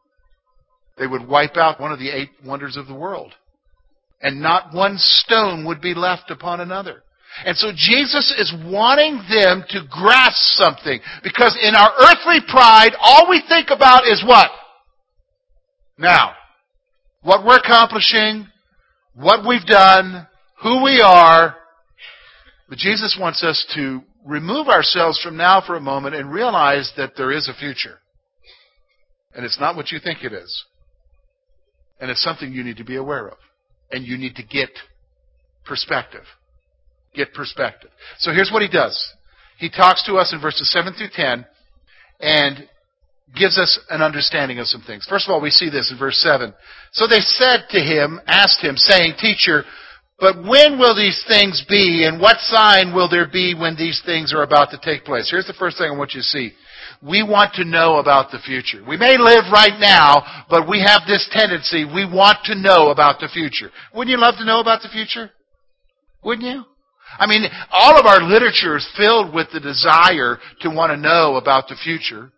They 0.98 1.08
would 1.08 1.28
wipe 1.28 1.58
out 1.58 1.80
one 1.80 1.92
of 1.92 2.00
the 2.00 2.10
eight 2.10 2.30
wonders 2.44 2.78
of 2.78 2.88
the 2.88 2.96
world 2.96 3.34
and 4.22 4.42
not 4.42 4.74
one 4.74 4.96
stone 4.98 5.66
would 5.66 5.82
be 5.82 5.94
left 5.94 6.32
upon 6.32 6.60
another. 6.60 7.04
And 7.44 7.58
so 7.58 7.72
Jesus 7.76 8.34
is 8.38 8.54
wanting 8.66 9.22
them 9.30 9.66
to 9.70 9.82
grasp 9.90 10.42
something. 10.56 11.00
Because 11.24 11.58
in 11.62 11.76
our 11.76 11.92
earthly 12.00 12.40
pride, 12.48 12.92
all 13.00 13.30
we 13.30 13.44
think 13.48 13.70
about 13.72 14.06
is 14.06 14.24
what? 14.26 14.50
Now, 15.98 16.34
what 17.22 17.46
we're 17.46 17.58
accomplishing, 17.58 18.48
what 19.16 19.46
we've 19.48 19.66
done, 19.66 20.28
who 20.62 20.84
we 20.84 21.02
are, 21.02 21.56
but 22.70 22.78
Jesus 22.78 23.18
wants 23.20 23.44
us 23.44 23.66
to 23.76 24.02
remove 24.26 24.68
ourselves 24.68 25.20
from 25.22 25.38
now 25.38 25.62
for 25.66 25.76
a 25.76 25.82
moment 25.82 26.16
and 26.16 26.32
realize 26.32 26.92
that 26.98 27.14
there 27.16 27.32
is 27.32 27.48
a 27.48 27.60
future. 27.60 28.00
And 29.34 29.46
it's 29.46 29.60
not 29.60 29.76
what 29.76 29.92
you 29.92 30.00
think 30.00 30.24
it 30.24 30.34
is. 30.34 30.66
And 32.00 32.10
it's 32.10 32.24
something 32.24 32.52
you 32.52 32.64
need 32.64 32.78
to 32.78 32.86
be 32.86 32.96
aware 32.96 33.28
of. 33.28 33.38
And 33.92 34.06
you 34.06 34.18
need 34.18 34.36
to 34.36 34.44
get 34.44 34.70
perspective. 35.66 36.24
Get 37.16 37.34
perspective. 37.34 37.90
So 38.20 38.32
here's 38.32 38.52
what 38.52 38.62
he 38.62 38.68
does. 38.68 38.98
He 39.58 39.70
talks 39.70 40.04
to 40.06 40.16
us 40.16 40.34
in 40.34 40.42
verses 40.42 40.72
7 40.72 40.94
through 40.94 41.10
10 41.14 41.46
and 42.20 42.68
gives 43.38 43.58
us 43.58 43.80
an 43.90 44.02
understanding 44.02 44.60
of 44.60 44.68
some 44.68 44.82
things. 44.82 45.06
First 45.10 45.28
of 45.28 45.34
all, 45.34 45.42
we 45.42 45.50
see 45.50 45.70
this 45.70 45.92
in 45.92 45.98
verse 45.98 46.18
7. 46.18 46.54
So 46.92 47.08
they 47.08 47.22
said 47.22 47.66
to 47.70 47.80
him, 47.80 48.20
asked 48.28 48.62
him, 48.62 48.78
saying, 48.78 49.14
Teacher, 49.20 49.64
but 50.20 50.38
when 50.38 50.80
will 50.80 50.96
these 50.96 51.24
things 51.28 51.66
be, 51.68 52.06
and 52.08 52.22
what 52.22 52.38
sign 52.40 52.94
will 52.94 53.10
there 53.10 53.28
be 53.28 53.54
when 53.54 53.76
these 53.76 54.02
things 54.06 54.34
are 54.34 54.44
about 54.44 54.72
to 54.72 54.80
take 54.82 55.04
place? 55.04 55.30
Here's 55.30 55.48
the 55.48 55.54
first 55.60 55.78
thing 55.78 55.92
I 55.92 55.98
want 55.98 56.14
you 56.14 56.22
to 56.22 56.26
see. 56.26 56.52
We 57.02 57.24
want 57.24 57.56
to 57.56 57.66
know 57.66 57.98
about 58.00 58.32
the 58.32 58.40
future. 58.40 58.82
We 58.88 58.96
may 58.96 59.18
live 59.18 59.52
right 59.52 59.78
now, 59.80 60.46
but 60.50 60.70
we 60.70 60.80
have 60.80 61.02
this 61.08 61.28
tendency, 61.32 61.84
we 61.84 62.06
want 62.06 62.38
to 62.46 62.56
know 62.56 62.92
about 62.92 63.20
the 63.20 63.28
future. 63.28 63.72
Wouldn't 63.94 64.12
you 64.12 64.20
love 64.20 64.36
to 64.38 64.46
know 64.46 64.62
about 64.62 64.82
the 64.82 64.90
future? 64.90 65.32
Wouldn't 66.24 66.48
you? 66.48 66.64
I 67.18 67.28
mean, 67.28 67.44
all 67.72 67.98
of 68.00 68.06
our 68.06 68.22
literature 68.22 68.78
is 68.78 68.88
filled 68.98 69.34
with 69.34 69.48
the 69.54 69.60
desire 69.60 70.38
to 70.62 70.70
want 70.70 70.92
to 70.92 70.98
know 70.98 71.36
about 71.36 71.68
the 71.68 71.76
future. 71.76 72.32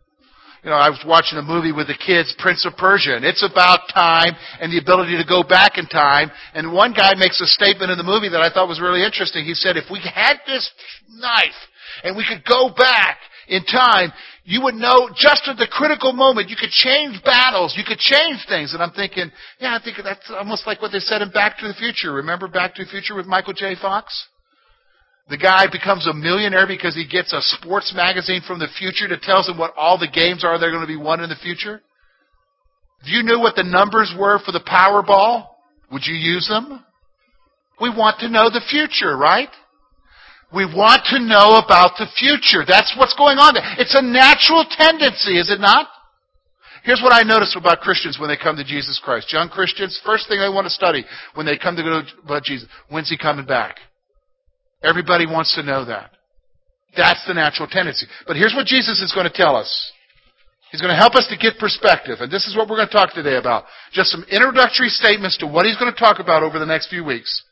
You 0.64 0.72
know, 0.72 0.78
I 0.78 0.90
was 0.90 1.00
watching 1.06 1.38
a 1.38 1.46
movie 1.46 1.72
with 1.72 1.88
the 1.88 1.96
kids, 1.96 2.36
Prince 2.40 2.66
of 2.66 2.76
Persia, 2.76 3.16
and 3.16 3.24
it's 3.24 3.46
about 3.46 3.88
time 3.94 4.36
and 4.60 4.74
the 4.74 4.80
ability 4.82 5.16
to 5.16 5.24
go 5.24 5.42
back 5.42 5.78
in 5.78 5.86
time. 5.88 6.30
And 6.54 6.74
one 6.74 6.94
guy 6.94 7.14
makes 7.16 7.40
a 7.40 7.48
statement 7.48 7.92
in 7.92 7.98
the 7.98 8.04
movie 8.04 8.30
that 8.30 8.42
I 8.42 8.50
thought 8.50 8.68
was 8.68 8.82
really 8.82 9.06
interesting. 9.06 9.46
He 9.46 9.54
said, 9.54 9.78
if 9.78 9.86
we 9.90 10.02
had 10.04 10.42
this 10.46 10.70
knife 11.08 11.62
and 12.04 12.18
we 12.18 12.26
could 12.28 12.44
go 12.44 12.70
back 12.76 13.18
in 13.48 13.64
time, 13.64 14.12
you 14.44 14.62
would 14.64 14.76
know 14.76 15.10
just 15.16 15.48
at 15.48 15.58
the 15.58 15.68
critical 15.72 16.12
moment, 16.12 16.50
you 16.50 16.58
could 16.60 16.72
change 16.72 17.24
battles, 17.24 17.76
you 17.78 17.84
could 17.88 18.00
change 18.00 18.44
things. 18.50 18.74
And 18.74 18.82
I'm 18.84 18.92
thinking, 18.92 19.32
yeah, 19.60 19.78
I 19.80 19.84
think 19.84 19.98
that's 20.04 20.32
almost 20.32 20.68
like 20.68 20.82
what 20.82 20.92
they 20.92 21.00
said 21.00 21.22
in 21.22 21.32
Back 21.32 21.60
to 21.60 21.68
the 21.68 21.76
Future. 21.76 22.14
Remember 22.14 22.48
Back 22.48 22.76
to 22.76 22.84
the 22.84 22.90
Future 22.90 23.16
with 23.16 23.26
Michael 23.26 23.54
J. 23.54 23.76
Fox? 23.80 24.28
The 25.30 25.38
guy 25.38 25.68
becomes 25.70 26.08
a 26.08 26.14
millionaire 26.14 26.68
because 26.68 26.96
he 26.96 27.06
gets 27.06 27.34
a 27.34 27.42
sports 27.42 27.94
magazine 27.94 28.42
from 28.48 28.60
the 28.60 28.70
future 28.80 29.08
that 29.10 29.22
tells 29.22 29.50
him 29.50 29.58
what 29.58 29.74
all 29.76 29.98
the 29.98 30.08
games 30.08 30.46
are 30.46 30.58
that 30.58 30.66
are 30.66 30.72
going 30.72 30.82
to 30.82 30.88
be 30.88 30.96
won 30.96 31.22
in 31.22 31.30
the 31.30 31.36
future. 31.36 31.82
If 33.02 33.10
you 33.12 33.24
knew 33.24 33.40
what 33.40 33.56
the 33.56 33.64
numbers 33.64 34.14
were 34.18 34.40
for 34.40 34.52
the 34.52 34.64
Powerball, 34.64 35.48
would 35.92 36.04
you 36.06 36.16
use 36.16 36.48
them? 36.48 36.84
We 37.80 37.90
want 37.90 38.20
to 38.22 38.30
know 38.30 38.50
the 38.50 38.64
future, 38.70 39.16
right? 39.18 39.50
We 40.54 40.66
want 40.66 41.04
to 41.12 41.20
know 41.20 41.60
about 41.60 42.00
the 42.00 42.08
future. 42.18 42.64
That's 42.66 42.96
what's 42.98 43.14
going 43.16 43.38
on. 43.38 43.56
It's 43.78 43.96
a 43.96 44.02
natural 44.02 44.66
tendency, 44.70 45.38
is 45.38 45.52
it 45.52 45.60
not? 45.60 45.88
Here's 46.84 47.02
what 47.04 47.12
I 47.12 47.28
notice 47.28 47.54
about 47.60 47.82
Christians 47.82 48.18
when 48.18 48.30
they 48.30 48.38
come 48.38 48.56
to 48.56 48.64
Jesus 48.64 49.00
Christ. 49.04 49.34
Young 49.34 49.50
Christians, 49.50 50.00
first 50.06 50.30
thing 50.30 50.40
they 50.40 50.48
want 50.48 50.66
to 50.66 50.72
study 50.72 51.04
when 51.36 51.46
they 51.46 51.58
come 51.58 51.76
to 51.76 51.84
go 51.84 52.02
about 52.24 52.44
Jesus, 52.44 52.68
when's 52.90 53.10
he 53.10 53.18
coming 53.18 53.46
back? 53.46 53.76
Everybody 54.84 55.26
wants 55.26 55.56
to 55.56 55.64
know 55.64 55.86
that. 55.86 56.12
That's 56.96 57.24
the 57.28 57.34
natural 57.34 57.68
tendency. 57.68 58.08
But 58.26 58.38
here's 58.38 58.54
what 58.56 58.66
Jesus 58.66 59.02
is 59.02 59.14
going 59.14 59.30
to 59.30 59.34
tell 59.34 59.56
us. 59.56 59.92
He's 60.72 60.82
going 60.82 60.94
to 60.94 61.00
help 61.00 61.16
us 61.16 61.28
to 61.30 61.38
get 61.38 61.60
perspective, 61.60 62.18
and 62.20 62.32
this 62.32 62.46
is 62.46 62.56
what 62.56 62.68
we're 62.68 62.76
going 62.76 62.90
to 62.90 62.94
talk 62.94 63.14
today 63.14 63.38
about. 63.38 63.64
Just 63.94 64.10
some 64.10 64.26
introductory 64.30 64.90
statements 64.90 65.38
to 65.38 65.48
what 65.48 65.66
he's 65.66 65.78
going 65.78 65.94
to 65.94 66.00
talk 66.00 66.20
about 66.20 66.44
over 66.44 66.60
the 66.60 66.66
next 66.66 66.90
few 66.90 67.06
weeks. 67.06 67.44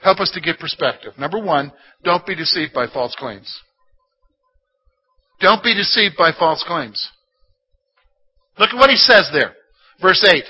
Help 0.00 0.20
us 0.20 0.30
to 0.34 0.40
get 0.40 0.58
perspective. 0.58 1.14
Number 1.18 1.42
one, 1.42 1.72
don't 2.04 2.26
be 2.26 2.34
deceived 2.34 2.74
by 2.74 2.86
false 2.92 3.14
claims. 3.18 3.62
Don't 5.40 5.64
be 5.64 5.74
deceived 5.74 6.16
by 6.18 6.32
false 6.38 6.62
claims. 6.66 7.10
Look 8.58 8.70
at 8.70 8.76
what 8.76 8.90
he 8.90 8.96
says 8.96 9.30
there. 9.32 9.54
Verse 10.00 10.22
8. 10.24 10.44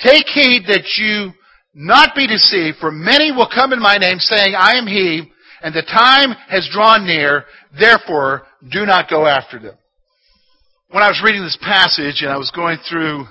Take 0.00 0.26
heed 0.26 0.64
that 0.68 0.84
you 0.98 1.32
not 1.74 2.14
be 2.14 2.26
deceived, 2.26 2.78
for 2.78 2.90
many 2.90 3.32
will 3.32 3.48
come 3.52 3.72
in 3.72 3.80
my 3.80 3.96
name, 3.96 4.18
saying, 4.18 4.54
I 4.54 4.72
am 4.76 4.86
he, 4.86 5.30
and 5.62 5.74
the 5.74 5.82
time 5.82 6.36
has 6.48 6.68
drawn 6.72 7.06
near, 7.06 7.44
therefore 7.78 8.42
do 8.70 8.84
not 8.84 9.08
go 9.08 9.26
after 9.26 9.58
them. 9.58 9.76
When 10.90 11.02
I 11.02 11.08
was 11.08 11.22
reading 11.24 11.42
this 11.42 11.58
passage 11.62 12.22
and 12.22 12.30
I 12.30 12.36
was 12.36 12.50
going 12.50 12.78
through 12.88 13.24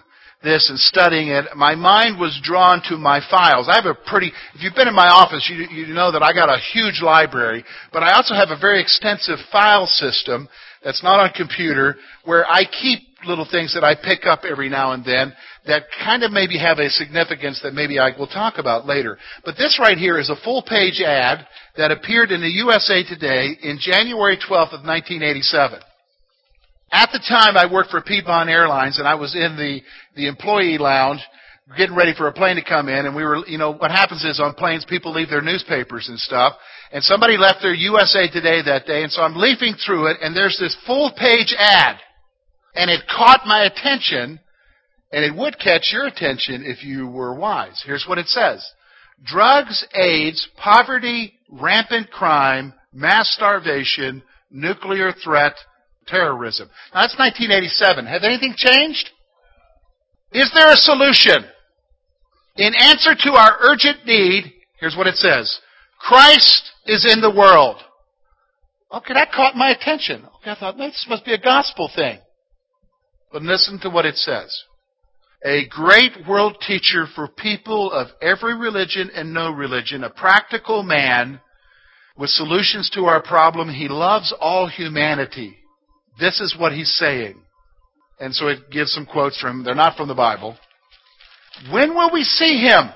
this 0.44 0.70
and 0.70 0.80
studying 0.80 1.30
it, 1.30 1.46
my 1.56 1.76
mind 1.76 2.20
was 2.20 2.40
drawn 2.44 2.82
to 2.90 2.98
my 2.98 3.22
files. 3.30 3.68
I 3.70 3.76
have 3.76 3.86
a 3.86 3.94
pretty, 3.94 4.32
if 4.56 4.62
you've 4.62 4.76
been 4.76 4.88
in 4.88 4.96
my 4.96 5.08
office, 5.08 5.50
you, 5.50 5.68
you 5.70 5.94
know 5.94 6.12
that 6.12 6.24
I 6.24 6.34
got 6.34 6.50
a 6.50 6.60
huge 6.74 7.02
library, 7.02 7.64
but 7.94 8.04
I 8.04 8.14
also 8.14 8.34
have 8.34 8.50
a 8.50 8.60
very 8.60 8.82
extensive 8.82 9.38
file 9.52 9.86
system 9.86 10.50
that's 10.84 11.04
not 11.04 11.20
on 11.20 11.32
computer 11.36 11.96
where 12.26 12.46
I 12.50 12.64
keep 12.66 13.02
little 13.26 13.48
things 13.50 13.74
that 13.76 13.84
I 13.84 13.94
pick 13.96 14.26
up 14.26 14.42
every 14.50 14.68
now 14.68 14.94
and 14.94 15.06
then 15.06 15.34
that 15.68 15.84
kind 16.04 16.24
of 16.24 16.32
maybe 16.32 16.58
have 16.58 16.80
a 16.80 16.90
significance 16.90 17.62
that 17.62 17.74
maybe 17.74 18.00
I 18.00 18.18
will 18.18 18.28
talk 18.28 18.58
about 18.58 18.88
later. 18.88 19.18
But 19.46 19.58
this 19.58 19.78
right 19.80 19.98
here 19.98 20.18
is 20.18 20.32
a 20.32 20.44
full 20.44 20.64
page 20.64 21.02
ad 21.02 21.46
that 21.78 21.92
appeared 21.92 22.32
in 22.32 22.42
the 22.42 22.50
USA 22.50 23.04
Today 23.04 23.58
in 23.62 23.78
January 23.80 24.38
12th 24.38 24.74
of 24.74 24.86
1987. 24.86 25.82
At 26.92 27.10
the 27.12 27.20
time, 27.20 27.56
I 27.58 27.72
worked 27.72 27.92
for 27.92 28.02
Piedmont 28.02 28.50
Airlines, 28.50 29.00
and 29.00 29.08
I 29.08 29.16
was 29.16 29.36
in 29.36 29.56
the, 29.56 29.82
the 30.16 30.28
employee 30.28 30.78
lounge 30.78 31.22
getting 31.78 31.96
ready 31.96 32.14
for 32.18 32.28
a 32.28 32.34
plane 32.34 32.58
to 32.58 32.64
come 32.64 32.90
in, 32.90 33.06
and 33.06 33.16
we 33.16 33.24
were, 33.24 33.48
you 33.48 33.58
know, 33.58 33.72
what 33.72 33.92
happens 33.92 34.26
is 34.26 34.42
on 34.42 34.54
planes, 34.56 34.86
people 34.90 35.14
leave 35.14 35.30
their 35.30 35.42
newspapers 35.42 36.10
and 36.10 36.20
stuff, 36.20 36.54
and 36.92 37.02
somebody 37.02 37.38
left 37.38 37.62
their 37.62 37.74
USA 37.74 38.28
Today 38.28 38.62
that 38.66 38.86
day, 38.86 39.04
and 39.04 39.12
so 39.12 39.22
I'm 39.22 39.38
leafing 39.38 39.76
through 39.76 40.08
it, 40.08 40.18
and 40.22 40.36
there's 40.36 40.58
this 40.60 40.76
full 40.86 41.14
page 41.18 41.56
ad, 41.58 41.96
and 42.76 42.92
it 42.92 43.08
caught 43.08 43.48
my 43.48 43.64
attention 43.64 44.40
and 45.12 45.26
it 45.26 45.36
would 45.36 45.60
catch 45.60 45.92
your 45.92 46.08
attention 46.08 46.64
if 46.66 46.84
you 46.84 47.08
were 47.08 47.36
wise. 47.36 47.82
Here's 47.86 48.06
what 48.08 48.18
it 48.18 48.28
says. 48.28 48.66
Drugs, 49.24 49.86
AIDS, 49.94 50.48
poverty, 50.58 51.34
rampant 51.50 52.10
crime, 52.10 52.74
mass 52.94 53.30
starvation, 53.32 54.24
nuclear 54.50 55.14
threat, 55.24 55.54
terrorism. 56.08 56.70
Now 56.94 57.02
that's 57.02 57.18
1987. 57.18 58.06
Has 58.06 58.24
anything 58.24 58.54
changed? 58.56 59.10
Is 60.32 60.52
there 60.54 60.72
a 60.72 60.78
solution? 60.78 61.46
In 62.58 62.74
answer 62.76 63.16
to 63.16 63.34
our 63.34 63.58
urgent 63.62 64.06
need, 64.06 64.54
here's 64.80 64.96
what 64.96 65.08
it 65.08 65.16
says. 65.16 65.60
Christ 66.00 66.72
is 66.86 67.06
in 67.12 67.22
the 67.22 67.34
world. 67.34 67.78
Okay, 68.94 69.14
that 69.14 69.32
caught 69.32 69.56
my 69.56 69.70
attention. 69.70 70.26
Okay, 70.38 70.52
I 70.52 70.56
thought, 70.56 70.78
this 70.78 71.06
must 71.08 71.24
be 71.24 71.34
a 71.34 71.38
gospel 71.38 71.90
thing. 71.94 72.20
But 73.32 73.44
listen 73.44 73.80
to 73.82 73.90
what 73.90 74.06
it 74.06 74.16
says 74.16 74.64
a 75.44 75.68
great 75.70 76.28
world 76.28 76.58
teacher 76.68 77.08
for 77.16 77.28
people 77.28 77.92
of 77.92 78.08
every 78.22 78.56
religion 78.56 79.10
and 79.16 79.34
no 79.34 79.52
religion, 79.52 80.04
a 80.04 80.10
practical 80.10 80.84
man 80.84 81.40
with 82.16 82.30
solutions 82.30 82.92
to 82.92 83.06
our 83.06 83.24
problem. 83.24 83.70
He 83.70 83.88
loves 83.88 84.34
all 84.40 84.68
humanity. 84.68 85.58
This 86.22 86.40
is 86.40 86.56
what 86.58 86.72
he's 86.72 86.94
saying. 86.98 87.42
And 88.20 88.34
so 88.34 88.48
it 88.48 88.70
gives 88.70 88.94
some 88.94 89.08
quotes 89.08 89.42
from 89.42 89.60
him. 89.60 89.64
They're 89.66 89.74
not 89.74 89.98
from 89.98 90.08
the 90.08 90.14
Bible. 90.14 90.56
When 91.72 91.96
will 91.96 92.12
we 92.14 92.24
see 92.24 92.62
him? 92.62 92.92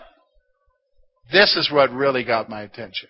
This 1.32 1.56
is 1.56 1.72
what 1.72 1.92
really 1.92 2.24
got 2.24 2.50
my 2.50 2.62
attention. 2.62 3.10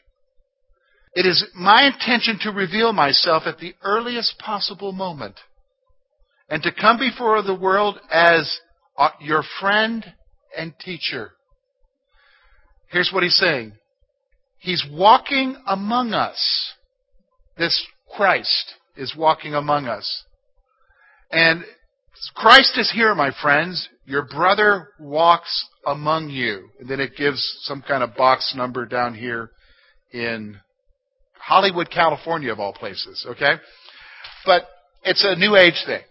It 1.16 1.26
is 1.26 1.46
my 1.54 1.84
intention 1.84 2.40
to 2.42 2.52
reveal 2.52 2.94
myself 2.94 3.44
at 3.46 3.58
the 3.58 3.76
earliest 3.84 4.40
possible 4.40 4.94
moment 4.94 5.36
and 6.50 6.64
to 6.64 6.72
come 6.72 6.98
before 6.98 7.42
the 7.42 7.54
world 7.54 8.00
as 8.10 8.60
uh, 8.98 9.10
your 9.20 9.44
friend 9.60 10.06
and 10.58 10.74
teacher. 10.80 11.32
Here's 12.88 13.12
what 13.14 13.24
he's 13.24 13.38
saying. 13.38 13.74
He's 14.60 14.86
walking 14.90 15.58
among 15.68 16.14
us. 16.14 16.74
This 17.58 17.86
Christ 18.16 18.76
is 18.98 19.16
walking 19.16 19.54
among 19.54 19.86
us. 19.86 20.24
And 21.32 21.64
Christ 22.36 22.78
is 22.78 22.92
here, 22.92 23.14
my 23.16 23.32
friends. 23.42 23.90
Your 24.06 24.24
brother 24.24 24.90
walks 25.00 25.68
among 25.86 26.30
you. 26.30 26.70
And 26.80 26.88
then 26.90 27.00
it 27.00 27.16
gives 27.18 27.42
some 27.64 27.82
kind 27.82 28.04
of 28.04 28.16
box 28.16 28.54
number 28.56 28.86
down 28.86 29.16
here 29.16 29.52
in 30.12 30.58
Hollywood, 31.38 31.90
California, 31.92 32.52
of 32.52 32.60
all 32.60 32.74
places, 32.74 33.26
okay? 33.30 33.56
But 34.46 34.64
it's 35.04 35.26
a 35.26 35.36
new 35.36 35.56
age 35.56 35.84
thing. 35.86 36.02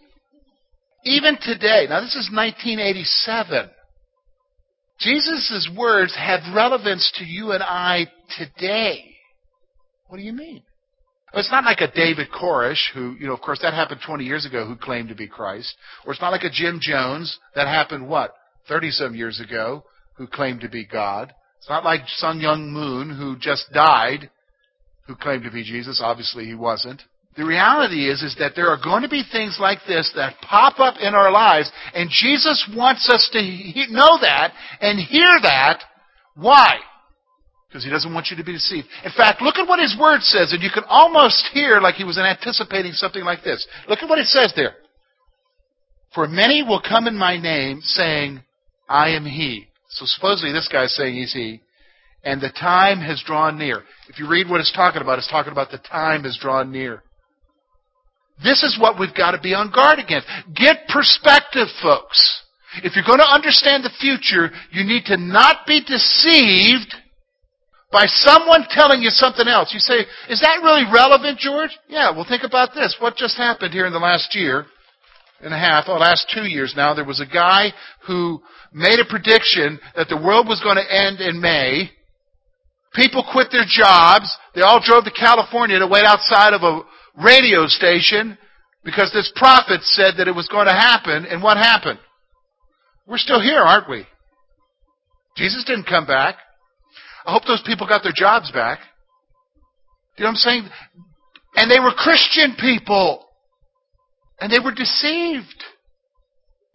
Even 1.03 1.37
today, 1.41 1.85
now 1.89 2.01
this 2.01 2.15
is 2.15 2.29
1987. 2.33 3.69
Jesus' 4.99 5.69
words 5.75 6.15
have 6.15 6.55
relevance 6.55 7.11
to 7.17 7.25
you 7.25 7.51
and 7.51 7.61
I 7.61 8.07
today. 8.37 9.03
What 10.07 10.17
do 10.17 10.23
you 10.23 10.33
mean? 10.33 10.63
It's 11.35 11.51
not 11.51 11.65
like 11.65 11.81
a 11.81 11.91
David 11.91 12.27
Koresh, 12.31 12.91
who, 12.93 13.15
you 13.19 13.27
know, 13.27 13.33
of 13.33 13.41
course, 13.41 13.59
that 13.61 13.73
happened 13.73 14.01
20 14.05 14.23
years 14.23 14.45
ago, 14.45 14.65
who 14.65 14.75
claimed 14.75 15.09
to 15.09 15.15
be 15.15 15.27
Christ. 15.27 15.75
Or 16.05 16.13
it's 16.13 16.21
not 16.21 16.31
like 16.31 16.43
a 16.43 16.49
Jim 16.49 16.79
Jones, 16.81 17.37
that 17.55 17.67
happened, 17.67 18.07
what, 18.07 18.33
30 18.69 18.91
some 18.91 19.15
years 19.15 19.41
ago, 19.41 19.83
who 20.13 20.27
claimed 20.27 20.61
to 20.61 20.69
be 20.69 20.85
God. 20.85 21.33
It's 21.57 21.69
not 21.69 21.83
like 21.83 22.01
Sun 22.07 22.39
Myung 22.39 22.71
Moon, 22.71 23.15
who 23.15 23.37
just 23.37 23.71
died, 23.73 24.29
who 25.07 25.15
claimed 25.15 25.43
to 25.43 25.51
be 25.51 25.63
Jesus. 25.63 25.99
Obviously, 26.01 26.45
he 26.45 26.55
wasn't. 26.55 27.01
The 27.35 27.45
reality 27.45 28.09
is, 28.09 28.21
is 28.21 28.35
that 28.39 28.53
there 28.55 28.69
are 28.69 28.79
going 28.81 29.01
to 29.01 29.09
be 29.09 29.23
things 29.29 29.57
like 29.59 29.79
this 29.87 30.09
that 30.15 30.39
pop 30.41 30.79
up 30.79 30.95
in 31.01 31.13
our 31.13 31.31
lives, 31.31 31.69
and 31.93 32.09
Jesus 32.09 32.69
wants 32.73 33.09
us 33.09 33.29
to 33.33 33.39
he- 33.39 33.87
know 33.89 34.17
that 34.21 34.53
and 34.79 34.97
hear 34.99 35.39
that. 35.41 35.83
Why? 36.35 36.77
Because 37.75 37.83
he 37.83 37.91
doesn't 37.91 38.13
want 38.13 38.27
you 38.31 38.37
to 38.37 38.43
be 38.45 38.53
deceived. 38.53 38.87
In 39.03 39.11
fact, 39.11 39.41
look 39.41 39.57
at 39.57 39.67
what 39.67 39.81
his 39.81 39.97
word 39.99 40.21
says, 40.21 40.53
and 40.53 40.63
you 40.63 40.69
can 40.73 40.85
almost 40.87 41.49
hear 41.51 41.81
like 41.81 41.95
he 41.95 42.05
was 42.05 42.17
anticipating 42.17 42.93
something 42.93 43.25
like 43.25 43.43
this. 43.43 43.67
Look 43.89 43.99
at 44.01 44.07
what 44.07 44.17
it 44.17 44.27
says 44.27 44.53
there. 44.55 44.75
For 46.13 46.25
many 46.25 46.63
will 46.63 46.79
come 46.79 47.05
in 47.05 47.17
my 47.17 47.37
name, 47.37 47.81
saying, 47.81 48.41
I 48.87 49.09
am 49.09 49.25
he. 49.25 49.67
So 49.89 50.05
supposedly 50.05 50.53
this 50.53 50.69
guy's 50.69 50.95
saying 50.95 51.15
he's 51.15 51.33
he. 51.33 51.59
And 52.23 52.39
the 52.39 52.49
time 52.49 53.01
has 53.01 53.21
drawn 53.25 53.57
near. 53.57 53.83
If 54.07 54.19
you 54.19 54.29
read 54.29 54.49
what 54.49 54.61
it's 54.61 54.71
talking 54.71 55.01
about, 55.01 55.17
it's 55.17 55.29
talking 55.29 55.51
about 55.51 55.69
the 55.69 55.77
time 55.79 56.23
has 56.23 56.37
drawn 56.39 56.71
near. 56.71 57.03
This 58.41 58.63
is 58.63 58.79
what 58.79 58.97
we've 58.97 59.13
got 59.13 59.31
to 59.31 59.41
be 59.41 59.53
on 59.53 59.69
guard 59.69 59.99
against. 59.99 60.29
Get 60.55 60.87
perspective, 60.87 61.67
folks. 61.83 62.41
If 62.85 62.95
you're 62.95 63.03
going 63.03 63.19
to 63.19 63.27
understand 63.27 63.83
the 63.83 63.91
future, 63.99 64.49
you 64.71 64.85
need 64.85 65.03
to 65.07 65.17
not 65.17 65.67
be 65.67 65.83
deceived 65.83 66.95
by 67.91 68.05
someone 68.07 68.65
telling 68.69 69.01
you 69.01 69.09
something 69.09 69.47
else. 69.47 69.73
You 69.73 69.79
say, 69.79 70.05
is 70.29 70.41
that 70.41 70.61
really 70.63 70.83
relevant, 70.91 71.39
George? 71.39 71.71
Yeah, 71.87 72.11
well 72.11 72.25
think 72.27 72.43
about 72.43 72.73
this. 72.73 72.97
What 72.99 73.15
just 73.15 73.37
happened 73.37 73.73
here 73.73 73.85
in 73.85 73.93
the 73.93 73.99
last 73.99 74.35
year 74.35 74.65
and 75.41 75.53
a 75.53 75.57
half, 75.59 75.87
or 75.87 75.99
last 75.99 76.31
two 76.33 76.49
years 76.49 76.73
now, 76.75 76.93
there 76.93 77.05
was 77.05 77.21
a 77.21 77.25
guy 77.25 77.73
who 78.07 78.41
made 78.73 78.99
a 78.99 79.05
prediction 79.05 79.79
that 79.95 80.07
the 80.09 80.17
world 80.17 80.47
was 80.47 80.61
going 80.61 80.77
to 80.77 80.93
end 80.93 81.19
in 81.19 81.39
May. 81.41 81.91
People 82.93 83.25
quit 83.31 83.47
their 83.51 83.65
jobs. 83.67 84.35
They 84.55 84.61
all 84.61 84.81
drove 84.83 85.03
to 85.03 85.11
California 85.11 85.79
to 85.79 85.87
wait 85.87 86.05
outside 86.05 86.53
of 86.53 86.63
a 86.63 86.81
radio 87.21 87.67
station 87.67 88.37
because 88.83 89.11
this 89.13 89.31
prophet 89.35 89.81
said 89.83 90.15
that 90.17 90.27
it 90.27 90.35
was 90.35 90.47
going 90.47 90.67
to 90.67 90.73
happen, 90.73 91.25
and 91.25 91.43
what 91.43 91.57
happened? 91.57 91.99
We're 93.07 93.17
still 93.17 93.41
here, 93.41 93.59
aren't 93.59 93.89
we? 93.89 94.05
Jesus 95.35 95.63
didn't 95.65 95.87
come 95.87 96.05
back. 96.05 96.37
I 97.25 97.31
hope 97.31 97.43
those 97.47 97.63
people 97.65 97.87
got 97.87 98.03
their 98.03 98.13
jobs 98.15 98.51
back. 98.51 98.79
You 100.17 100.23
know 100.23 100.29
what 100.29 100.31
I'm 100.31 100.35
saying? 100.35 100.69
And 101.55 101.71
they 101.71 101.79
were 101.79 101.91
Christian 101.91 102.55
people. 102.59 103.25
And 104.39 104.51
they 104.51 104.59
were 104.59 104.73
deceived. 104.73 105.63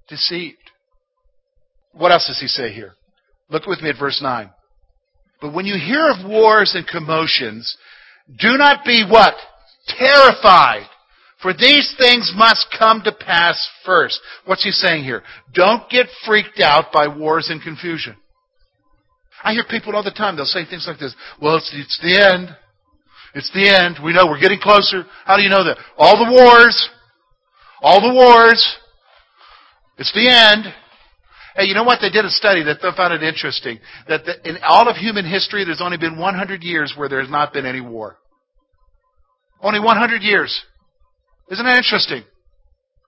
Deceived. 0.09 0.57
What 1.92 2.12
else 2.12 2.26
does 2.26 2.40
he 2.40 2.47
say 2.47 2.73
here? 2.73 2.95
Look 3.49 3.66
with 3.66 3.80
me 3.80 3.90
at 3.90 3.99
verse 3.99 4.21
9. 4.23 4.50
But 5.40 5.54
when 5.54 5.66
you 5.66 5.75
hear 5.78 6.11
of 6.11 6.28
wars 6.28 6.75
and 6.75 6.87
commotions, 6.87 7.76
do 8.38 8.57
not 8.57 8.85
be 8.85 9.04
what? 9.09 9.35
terrified. 9.99 10.87
For 11.42 11.54
these 11.54 11.95
things 11.99 12.33
must 12.37 12.66
come 12.78 13.00
to 13.04 13.12
pass 13.12 13.69
first. 13.85 14.21
What's 14.45 14.64
he 14.64 14.71
saying 14.71 15.04
here? 15.04 15.23
Don't 15.54 15.88
get 15.88 16.07
freaked 16.26 16.61
out 16.61 16.92
by 16.92 17.09
wars 17.09 17.49
and 17.49 17.62
confusion. 17.62 18.16
I 19.42 19.52
hear 19.52 19.64
people 19.68 19.97
all 19.97 20.02
the 20.02 20.11
time, 20.11 20.37
they'll 20.37 20.44
say 20.44 20.64
things 20.64 20.87
like 20.87 20.99
this, 20.99 21.14
well, 21.40 21.56
it's, 21.56 21.70
it's 21.75 21.99
the 22.02 22.32
end. 22.32 22.56
It's 23.35 23.50
the 23.52 23.68
end. 23.68 23.97
We 24.04 24.12
know 24.12 24.26
we're 24.26 24.40
getting 24.40 24.61
closer. 24.61 25.04
How 25.25 25.37
do 25.37 25.42
you 25.42 25.49
know 25.49 25.64
that? 25.64 25.78
All 25.97 26.18
the 26.18 26.30
wars. 26.30 26.88
All 27.80 28.00
the 28.00 28.12
wars. 28.12 28.76
It's 29.99 30.12
the 30.12 30.28
end. 30.28 30.75
Hey, 31.54 31.64
you 31.66 31.75
know 31.75 31.85
what? 31.85 32.00
They 32.00 32.11
did 32.11 32.25
a 32.25 32.30
study 32.30 32.65
that 32.65 32.78
they 32.82 32.88
found 32.97 33.12
it 33.15 33.23
interesting. 33.23 33.78
That 34.08 34.25
the, 34.25 34.49
in 34.49 34.58
all 34.62 34.88
of 34.88 34.97
human 34.97 35.25
history, 35.25 35.65
there's 35.65 35.80
only 35.80 35.97
been 35.97 36.19
100 36.19 36.62
years 36.62 36.95
where 36.97 37.08
there's 37.08 37.30
not 37.30 37.52
been 37.52 37.67
any 37.67 37.80
war. 37.80 38.17
Only 39.62 39.80
100 39.80 40.23
years. 40.23 40.65
Isn't 41.50 41.65
that 41.65 41.76
interesting? 41.76 42.25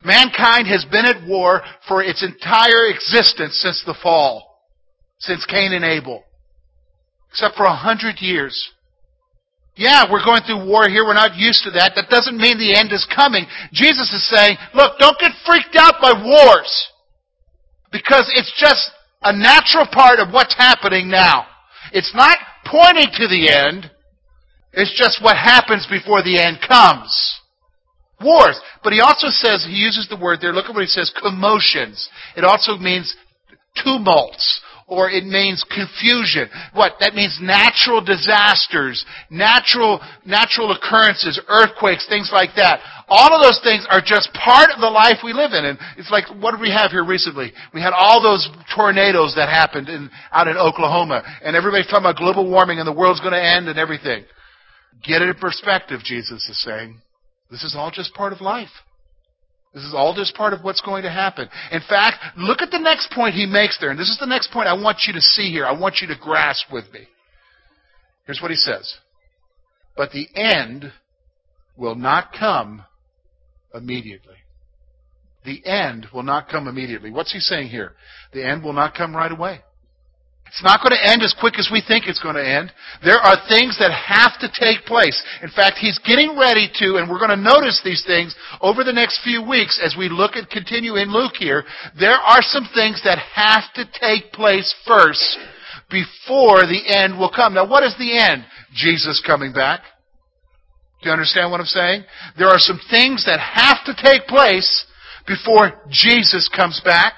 Mankind 0.04 0.66
has 0.66 0.84
been 0.90 1.04
at 1.06 1.26
war 1.28 1.62
for 1.88 2.02
its 2.02 2.22
entire 2.22 2.88
existence 2.88 3.58
since 3.60 3.82
the 3.86 3.94
fall, 4.02 4.51
since 5.22 5.46
Cain 5.46 5.72
and 5.72 5.84
Abel, 5.84 6.24
except 7.30 7.56
for 7.56 7.64
a 7.64 7.78
100 7.78 8.20
years. 8.20 8.70
Yeah, 9.76 10.04
we're 10.10 10.24
going 10.24 10.42
through 10.42 10.68
war 10.68 10.88
here. 10.88 11.06
We're 11.06 11.14
not 11.14 11.36
used 11.36 11.64
to 11.64 11.70
that. 11.78 11.94
That 11.94 12.10
doesn't 12.10 12.36
mean 12.36 12.58
the 12.58 12.76
end 12.76 12.92
is 12.92 13.08
coming. 13.08 13.46
Jesus 13.72 14.12
is 14.12 14.28
saying, 14.28 14.58
look, 14.74 14.98
don't 14.98 15.18
get 15.18 15.32
freaked 15.46 15.76
out 15.78 15.94
by 16.02 16.12
wars. 16.12 16.88
Because 17.90 18.30
it's 18.34 18.52
just 18.58 18.90
a 19.22 19.32
natural 19.32 19.86
part 19.90 20.18
of 20.18 20.34
what's 20.34 20.54
happening 20.54 21.08
now. 21.08 21.46
It's 21.92 22.14
not 22.14 22.36
pointing 22.66 23.08
to 23.14 23.28
the 23.28 23.48
end. 23.48 23.90
It's 24.72 24.92
just 24.98 25.22
what 25.22 25.36
happens 25.36 25.86
before 25.88 26.22
the 26.22 26.38
end 26.38 26.58
comes. 26.66 27.40
Wars. 28.20 28.60
But 28.82 28.92
he 28.92 29.00
also 29.00 29.28
says, 29.28 29.64
he 29.64 29.76
uses 29.76 30.08
the 30.08 30.20
word 30.20 30.40
there, 30.40 30.52
look 30.52 30.66
at 30.66 30.74
what 30.74 30.84
he 30.84 30.86
says, 30.86 31.12
commotions. 31.16 32.08
It 32.36 32.44
also 32.44 32.76
means 32.76 33.16
tumults 33.82 34.60
or 34.86 35.10
it 35.10 35.24
means 35.24 35.64
confusion. 35.64 36.48
What? 36.74 36.94
That 37.00 37.14
means 37.14 37.38
natural 37.40 38.04
disasters, 38.04 39.04
natural, 39.30 40.00
natural 40.26 40.72
occurrences, 40.72 41.40
earthquakes, 41.48 42.06
things 42.08 42.30
like 42.32 42.50
that. 42.56 42.80
All 43.08 43.34
of 43.34 43.42
those 43.42 43.60
things 43.62 43.86
are 43.90 44.00
just 44.04 44.32
part 44.32 44.70
of 44.70 44.80
the 44.80 44.90
life 44.90 45.24
we 45.24 45.32
live 45.32 45.52
in. 45.52 45.64
And 45.64 45.78
it's 45.96 46.10
like, 46.10 46.24
what 46.42 46.52
did 46.52 46.60
we 46.60 46.70
have 46.70 46.90
here 46.90 47.04
recently? 47.04 47.52
We 47.74 47.80
had 47.80 47.92
all 47.92 48.22
those 48.22 48.48
tornadoes 48.74 49.34
that 49.36 49.48
happened 49.48 49.88
in, 49.88 50.10
out 50.30 50.48
in 50.48 50.56
Oklahoma. 50.56 51.22
And 51.44 51.56
everybody's 51.56 51.86
talking 51.86 52.04
about 52.04 52.16
global 52.16 52.48
warming 52.48 52.78
and 52.78 52.86
the 52.86 52.92
world's 52.92 53.20
going 53.20 53.34
to 53.34 53.42
end 53.42 53.68
and 53.68 53.78
everything. 53.78 54.24
Get 55.04 55.22
it 55.22 55.28
in 55.28 55.34
perspective, 55.34 56.00
Jesus 56.04 56.48
is 56.48 56.62
saying. 56.62 57.00
This 57.50 57.64
is 57.64 57.74
all 57.76 57.90
just 57.90 58.14
part 58.14 58.32
of 58.32 58.40
life. 58.40 58.70
This 59.74 59.84
is 59.84 59.94
all 59.94 60.14
just 60.14 60.34
part 60.34 60.52
of 60.52 60.62
what's 60.62 60.82
going 60.82 61.04
to 61.04 61.10
happen. 61.10 61.48
In 61.70 61.80
fact, 61.88 62.16
look 62.36 62.60
at 62.60 62.70
the 62.70 62.78
next 62.78 63.10
point 63.10 63.34
he 63.34 63.46
makes 63.46 63.78
there. 63.78 63.90
And 63.90 63.98
this 63.98 64.10
is 64.10 64.18
the 64.20 64.26
next 64.26 64.50
point 64.50 64.68
I 64.68 64.74
want 64.74 64.98
you 65.06 65.14
to 65.14 65.20
see 65.20 65.50
here. 65.50 65.64
I 65.64 65.78
want 65.78 65.96
you 66.02 66.08
to 66.08 66.14
grasp 66.20 66.66
with 66.70 66.92
me. 66.92 67.08
Here's 68.26 68.40
what 68.42 68.50
he 68.50 68.56
says. 68.56 68.98
But 69.96 70.10
the 70.12 70.28
end 70.34 70.92
will 71.76 71.94
not 71.94 72.32
come 72.38 72.84
immediately. 73.74 74.36
The 75.44 75.64
end 75.66 76.06
will 76.12 76.22
not 76.22 76.48
come 76.48 76.68
immediately. 76.68 77.10
What's 77.10 77.32
he 77.32 77.40
saying 77.40 77.68
here? 77.68 77.94
The 78.32 78.46
end 78.46 78.62
will 78.62 78.74
not 78.74 78.94
come 78.94 79.16
right 79.16 79.32
away. 79.32 79.60
It's 80.52 80.62
not 80.62 80.84
going 80.84 80.92
to 80.92 81.08
end 81.08 81.22
as 81.22 81.32
quick 81.32 81.58
as 81.58 81.70
we 81.72 81.80
think 81.80 82.04
it's 82.06 82.20
going 82.20 82.36
to 82.36 82.44
end. 82.44 82.70
There 83.02 83.16
are 83.16 83.48
things 83.48 83.78
that 83.80 83.88
have 83.88 84.36
to 84.44 84.52
take 84.52 84.84
place. 84.84 85.16
In 85.42 85.48
fact, 85.48 85.78
he's 85.78 85.98
getting 86.04 86.36
ready 86.38 86.68
to, 86.76 87.00
and 87.00 87.08
we're 87.08 87.18
going 87.24 87.32
to 87.32 87.40
notice 87.40 87.80
these 87.82 88.04
things 88.04 88.36
over 88.60 88.84
the 88.84 88.92
next 88.92 89.24
few 89.24 89.40
weeks 89.42 89.80
as 89.82 89.96
we 89.96 90.10
look 90.10 90.36
and 90.36 90.48
continue 90.50 90.96
in 90.96 91.10
Luke 91.10 91.32
here. 91.38 91.64
There 91.98 92.20
are 92.20 92.42
some 92.42 92.68
things 92.74 93.00
that 93.02 93.18
have 93.32 93.72
to 93.76 93.88
take 93.98 94.32
place 94.32 94.68
first 94.86 95.38
before 95.88 96.68
the 96.68 96.82
end 96.84 97.18
will 97.18 97.32
come. 97.34 97.54
Now, 97.54 97.66
what 97.66 97.82
is 97.82 97.96
the 97.98 98.12
end? 98.18 98.44
Jesus 98.74 99.22
coming 99.24 99.54
back. 99.54 99.80
Do 101.00 101.08
you 101.08 101.12
understand 101.12 101.50
what 101.50 101.60
I'm 101.60 101.66
saying? 101.66 102.04
There 102.38 102.48
are 102.48 102.60
some 102.60 102.80
things 102.90 103.24
that 103.24 103.40
have 103.40 103.84
to 103.86 103.94
take 103.96 104.26
place 104.28 104.84
before 105.26 105.80
Jesus 105.88 106.50
comes 106.54 106.80
back. 106.84 107.14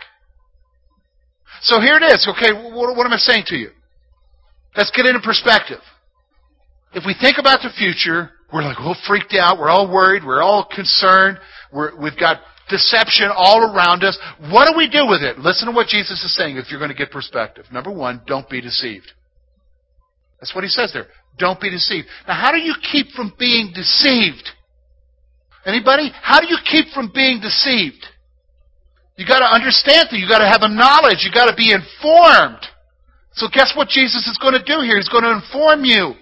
So 1.64 1.80
here 1.80 1.96
it 1.96 2.04
is. 2.04 2.28
Okay, 2.28 2.52
what, 2.52 2.94
what 2.94 3.06
am 3.06 3.12
I 3.12 3.16
saying 3.16 3.44
to 3.48 3.56
you? 3.56 3.70
Let's 4.76 4.90
get 4.94 5.06
into 5.06 5.20
perspective. 5.20 5.80
If 6.92 7.04
we 7.06 7.14
think 7.18 7.38
about 7.38 7.60
the 7.62 7.70
future, 7.70 8.30
we're 8.52 8.62
like 8.62 8.78
all 8.78 8.96
freaked 9.06 9.34
out, 9.34 9.58
we're 9.58 9.70
all 9.70 9.90
worried, 9.90 10.24
we're 10.24 10.42
all 10.42 10.68
concerned, 10.68 11.38
we're, 11.72 11.96
we've 11.96 12.18
got 12.18 12.40
deception 12.68 13.30
all 13.34 13.64
around 13.64 14.04
us. 14.04 14.18
What 14.50 14.68
do 14.70 14.76
we 14.76 14.88
do 14.88 15.06
with 15.06 15.22
it? 15.22 15.38
Listen 15.38 15.68
to 15.68 15.74
what 15.74 15.88
Jesus 15.88 16.22
is 16.22 16.36
saying 16.36 16.56
if 16.56 16.70
you're 16.70 16.78
going 16.78 16.92
to 16.92 16.96
get 16.96 17.10
perspective. 17.10 17.64
Number 17.72 17.90
one, 17.90 18.20
don't 18.26 18.48
be 18.48 18.60
deceived. 18.60 19.10
That's 20.40 20.54
what 20.54 20.64
he 20.64 20.70
says 20.70 20.92
there. 20.92 21.06
Don't 21.38 21.60
be 21.60 21.70
deceived. 21.70 22.06
Now, 22.28 22.34
how 22.34 22.52
do 22.52 22.58
you 22.58 22.74
keep 22.92 23.08
from 23.16 23.32
being 23.38 23.72
deceived? 23.74 24.50
Anybody? 25.64 26.12
How 26.20 26.40
do 26.40 26.46
you 26.46 26.58
keep 26.70 26.88
from 26.92 27.10
being 27.14 27.40
deceived? 27.40 28.06
You 29.16 29.26
got 29.26 29.40
to 29.40 29.46
understand 29.46 30.08
things. 30.10 30.22
You 30.22 30.28
got 30.28 30.40
to 30.40 30.50
have 30.50 30.62
a 30.62 30.68
knowledge. 30.68 31.22
You 31.22 31.30
got 31.32 31.46
to 31.46 31.56
be 31.56 31.70
informed. 31.72 32.66
So 33.34 33.46
guess 33.52 33.72
what 33.76 33.88
Jesus 33.88 34.26
is 34.26 34.38
going 34.40 34.54
to 34.54 34.62
do 34.62 34.80
here? 34.82 34.96
He's 34.96 35.08
going 35.08 35.24
to 35.24 35.32
inform 35.32 35.84
you. 35.84 36.14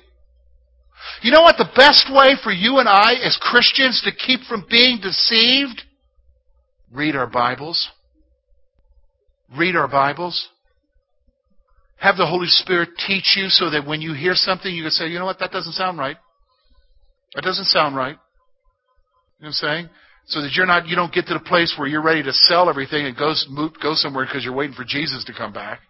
You 1.23 1.31
know 1.31 1.43
what 1.43 1.57
the 1.57 1.71
best 1.77 2.11
way 2.13 2.37
for 2.43 2.53
you 2.53 2.79
and 2.79 2.89
I 2.89 3.15
as 3.25 3.39
Christians 3.41 4.03
to 4.05 4.13
keep 4.13 4.41
from 4.49 4.67
being 4.69 4.99
deceived? 5.01 5.83
Read 6.93 7.17
our 7.17 7.27
Bibles. 7.27 7.91
Read 9.57 9.77
our 9.77 9.89
Bibles. 9.89 10.49
Have 11.97 12.17
the 12.17 12.27
Holy 12.27 12.49
Spirit 12.49 12.91
teach 13.07 13.37
you 13.37 13.49
so 13.49 13.71
that 13.71 13.87
when 13.87 14.01
you 14.01 14.15
hear 14.15 14.35
something, 14.35 14.75
you 14.75 14.83
can 14.83 14.91
say, 14.91 15.09
you 15.09 15.19
know 15.19 15.25
what, 15.25 15.39
that 15.39 15.53
doesn't 15.53 15.75
sound 15.75 15.99
right. 15.99 16.17
That 17.35 17.43
doesn't 17.43 17.67
sound 17.67 17.95
right. 17.97 18.17
You 19.39 19.45
know 19.45 19.49
what 19.49 19.49
I'm 19.49 19.53
saying? 19.53 19.89
So 20.27 20.41
that 20.41 20.53
you're 20.53 20.67
not, 20.67 20.87
you 20.87 20.97
don't 20.97 21.13
get 21.13 21.27
to 21.27 21.35
the 21.35 21.41
place 21.41 21.75
where 21.77 21.89
you're 21.89 22.03
ready 22.03 22.23
to 22.23 22.33
sell 22.33 22.69
everything 22.71 23.07
and 23.07 23.17
go, 23.17 23.35
move, 23.51 23.73
go 23.83 23.95
somewhere 23.95 24.25
because 24.25 24.45
you're 24.45 24.55
waiting 24.55 24.75
for 24.75 24.85
Jesus 24.85 25.25
to 25.25 25.33
come 25.33 25.53
back. 25.53 25.81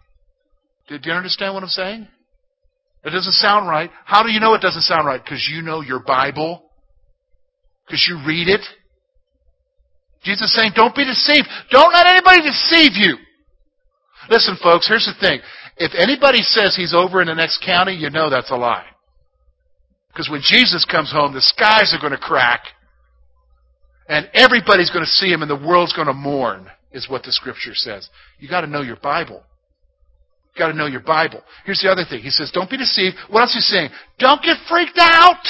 Do, 0.87 0.97
do 0.97 1.09
you 1.09 1.15
understand 1.15 1.53
what 1.53 1.63
I'm 1.63 1.69
saying? 1.69 2.07
It 3.05 3.09
doesn't 3.09 3.33
sound 3.33 3.67
right. 3.67 3.91
How 4.05 4.23
do 4.23 4.31
you 4.31 4.39
know 4.39 4.53
it 4.53 4.61
doesn't 4.61 4.81
sound 4.81 5.05
right? 5.05 5.23
Because 5.23 5.47
you 5.51 5.61
know 5.61 5.81
your 5.81 5.99
Bible. 5.99 6.63
Because 7.85 8.05
you 8.09 8.17
read 8.25 8.47
it. 8.47 8.61
Jesus 10.23 10.47
is 10.47 10.55
saying, 10.55 10.71
don't 10.75 10.95
be 10.95 11.05
deceived. 11.05 11.47
Don't 11.69 11.93
let 11.93 12.07
anybody 12.07 12.41
deceive 12.41 12.93
you. 12.95 13.17
Listen, 14.29 14.57
folks, 14.63 14.87
here's 14.87 15.05
the 15.05 15.19
thing. 15.19 15.41
If 15.77 15.91
anybody 15.97 16.41
says 16.43 16.75
he's 16.75 16.93
over 16.93 17.21
in 17.21 17.27
the 17.27 17.35
next 17.35 17.63
county, 17.65 17.93
you 17.93 18.09
know 18.09 18.29
that's 18.29 18.51
a 18.51 18.55
lie. 18.55 18.85
Because 20.09 20.29
when 20.29 20.41
Jesus 20.41 20.85
comes 20.85 21.11
home, 21.11 21.33
the 21.33 21.41
skies 21.41 21.93
are 21.93 21.99
going 21.99 22.17
to 22.17 22.23
crack, 22.25 22.61
and 24.07 24.29
everybody's 24.33 24.89
going 24.89 25.05
to 25.05 25.11
see 25.11 25.31
him, 25.31 25.41
and 25.41 25.49
the 25.49 25.55
world's 25.55 25.93
going 25.93 26.07
to 26.07 26.13
mourn, 26.13 26.67
is 26.91 27.09
what 27.09 27.23
the 27.23 27.31
scripture 27.31 27.73
says. 27.73 28.09
You've 28.39 28.51
got 28.51 28.61
to 28.61 28.67
know 28.67 28.81
your 28.81 28.97
Bible. 28.97 29.43
You've 30.49 30.59
got 30.59 30.67
to 30.67 30.77
know 30.77 30.85
your 30.85 31.01
Bible. 31.01 31.41
Here's 31.65 31.81
the 31.81 31.89
other 31.89 32.03
thing. 32.07 32.21
He 32.21 32.29
says, 32.29 32.51
don't 32.51 32.69
be 32.69 32.77
deceived. 32.77 33.15
What 33.29 33.41
else 33.41 33.55
is 33.55 33.67
he 33.67 33.75
saying? 33.75 33.89
Don't 34.19 34.41
get 34.43 34.57
freaked 34.69 34.99
out. 34.99 35.43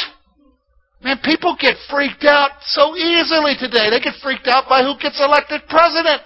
Man, 1.03 1.19
people 1.23 1.57
get 1.59 1.75
freaked 1.89 2.23
out 2.23 2.51
so 2.67 2.95
easily 2.95 3.55
today. 3.59 3.89
They 3.89 3.99
get 3.99 4.15
freaked 4.23 4.47
out 4.47 4.69
by 4.69 4.83
who 4.83 4.95
gets 5.01 5.19
elected 5.19 5.61
president. 5.67 6.21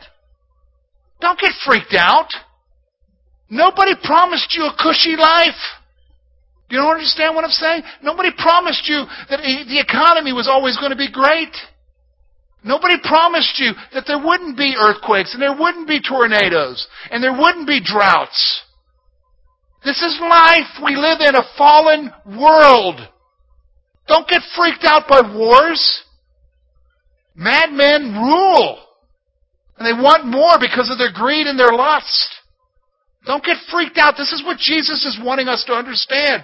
Don't 1.20 1.40
get 1.40 1.52
freaked 1.66 1.96
out. 1.98 2.28
Nobody 3.50 3.94
promised 4.04 4.54
you 4.56 4.66
a 4.66 4.76
cushy 4.78 5.16
life. 5.16 5.58
Do 6.70 6.76
you 6.76 6.84
understand 6.84 7.34
what 7.34 7.46
I'm 7.46 7.50
saying? 7.50 7.82
Nobody 8.04 8.30
promised 8.38 8.88
you 8.88 9.06
that 9.30 9.40
the 9.40 9.80
economy 9.80 10.34
was 10.34 10.48
always 10.48 10.78
going 10.78 10.92
to 10.92 10.98
be 10.98 11.12
great. 11.12 11.56
Nobody 12.63 12.96
promised 13.04 13.60
you 13.60 13.72
that 13.93 14.06
there 14.08 14.24
wouldn't 14.24 14.58
be 14.58 14.76
earthquakes 14.78 15.34
and 15.34 15.41
there 15.41 15.56
wouldn't 15.58 15.88
be 15.88 16.02
tornadoes 16.02 16.88
and 17.12 17.24
there 17.24 17.38
wouldn't 17.38 17.67
be 17.67 17.82
droughts. 17.84 18.63
This 19.86 20.02
is 20.02 20.20
life. 20.20 20.84
We 20.84 20.96
live 20.96 21.20
in 21.22 21.36
a 21.36 21.48
fallen 21.58 22.12
world. 22.26 23.00
Don't 24.08 24.28
get 24.28 24.41
freaked 24.56 24.84
out 24.84 25.08
by 25.08 25.22
wars. 25.22 26.04
Madmen 27.36 28.15
rule. 28.15 28.80
And 29.78 29.86
they 29.86 30.02
want 30.02 30.26
more 30.26 30.58
because 30.60 30.89
of 30.91 30.98
their 30.98 31.13
greed 31.13 31.46
and 31.46 31.60
their 31.60 31.74
lust. 31.74 32.36
Don't 33.26 33.43
get 33.43 33.58
freaked 33.70 33.98
out. 33.98 34.15
This 34.17 34.32
is 34.32 34.43
what 34.43 34.58
Jesus 34.58 35.06
is 35.06 35.20
wanting 35.24 35.48
us 35.48 35.63
to 35.65 35.74
understand. 35.74 36.43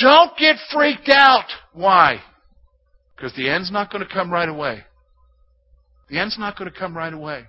Don't 0.00 0.36
get 0.38 0.56
freaked 0.72 1.08
out. 1.08 1.46
Why? 1.72 2.22
Because 3.16 3.34
the 3.34 3.48
end's 3.48 3.72
not 3.72 3.90
going 3.90 4.06
to 4.06 4.12
come 4.12 4.30
right 4.30 4.48
away. 4.48 4.84
The 6.10 6.18
end's 6.18 6.38
not 6.38 6.58
going 6.58 6.70
to 6.70 6.76
come 6.76 6.96
right 6.96 7.12
away. 7.12 7.44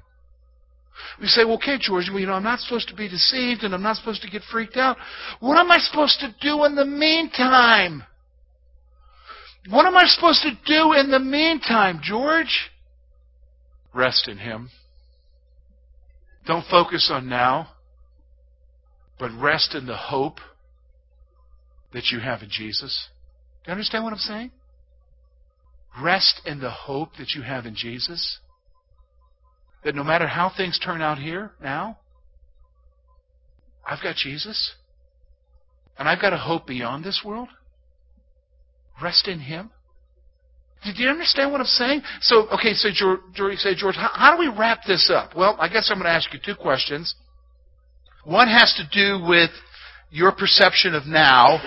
We 1.19 1.27
say, 1.27 1.45
well, 1.45 1.55
okay, 1.55 1.77
George, 1.79 2.09
well, 2.09 2.19
you 2.19 2.27
know, 2.27 2.33
I'm 2.33 2.43
not 2.43 2.59
supposed 2.59 2.89
to 2.89 2.95
be 2.95 3.09
deceived 3.09 3.63
and 3.63 3.73
I'm 3.73 3.81
not 3.81 3.97
supposed 3.97 4.21
to 4.21 4.29
get 4.29 4.43
freaked 4.51 4.77
out. 4.77 4.97
What 5.39 5.57
am 5.57 5.71
I 5.71 5.77
supposed 5.77 6.19
to 6.19 6.35
do 6.41 6.63
in 6.65 6.75
the 6.75 6.85
meantime? 6.85 8.03
What 9.69 9.85
am 9.85 9.95
I 9.95 10.05
supposed 10.05 10.43
to 10.43 10.51
do 10.65 10.93
in 10.93 11.11
the 11.11 11.19
meantime, 11.19 12.01
George? 12.03 12.71
Rest 13.93 14.27
in 14.27 14.37
Him. 14.37 14.69
Don't 16.45 16.65
focus 16.67 17.09
on 17.11 17.29
now, 17.29 17.69
but 19.19 19.31
rest 19.39 19.75
in 19.75 19.85
the 19.85 19.97
hope 19.97 20.39
that 21.93 22.05
you 22.11 22.19
have 22.19 22.41
in 22.41 22.49
Jesus. 22.49 23.07
Do 23.63 23.69
you 23.69 23.73
understand 23.73 24.03
what 24.03 24.13
I'm 24.13 24.19
saying? 24.19 24.51
Rest 26.01 26.41
in 26.45 26.59
the 26.59 26.71
hope 26.71 27.17
that 27.19 27.31
you 27.35 27.43
have 27.43 27.65
in 27.65 27.75
Jesus. 27.75 28.39
That 29.83 29.95
no 29.95 30.03
matter 30.03 30.27
how 30.27 30.51
things 30.55 30.79
turn 30.79 31.01
out 31.01 31.17
here 31.17 31.51
now, 31.61 31.97
I've 33.85 34.01
got 34.03 34.15
Jesus. 34.15 34.75
And 35.97 36.07
I've 36.07 36.21
got 36.21 36.33
a 36.33 36.37
hope 36.37 36.67
beyond 36.67 37.03
this 37.03 37.21
world. 37.25 37.49
Rest 39.01 39.27
in 39.27 39.39
Him. 39.39 39.71
Did 40.83 40.97
you 40.97 41.09
understand 41.09 41.51
what 41.51 41.61
I'm 41.61 41.67
saying? 41.67 42.01
So, 42.21 42.47
okay, 42.49 42.73
so 42.73 42.89
George, 42.91 43.57
say, 43.57 43.75
George, 43.75 43.95
how, 43.95 44.09
how 44.13 44.35
do 44.35 44.39
we 44.39 44.47
wrap 44.47 44.79
this 44.87 45.11
up? 45.13 45.35
Well, 45.35 45.55
I 45.59 45.67
guess 45.67 45.89
I'm 45.91 45.97
going 45.97 46.05
to 46.05 46.11
ask 46.11 46.33
you 46.33 46.39
two 46.43 46.55
questions. 46.55 47.13
One 48.23 48.47
has 48.47 48.73
to 48.77 48.83
do 48.91 49.23
with 49.23 49.51
your 50.09 50.31
perception 50.31 50.95
of 50.95 51.05
now, 51.05 51.61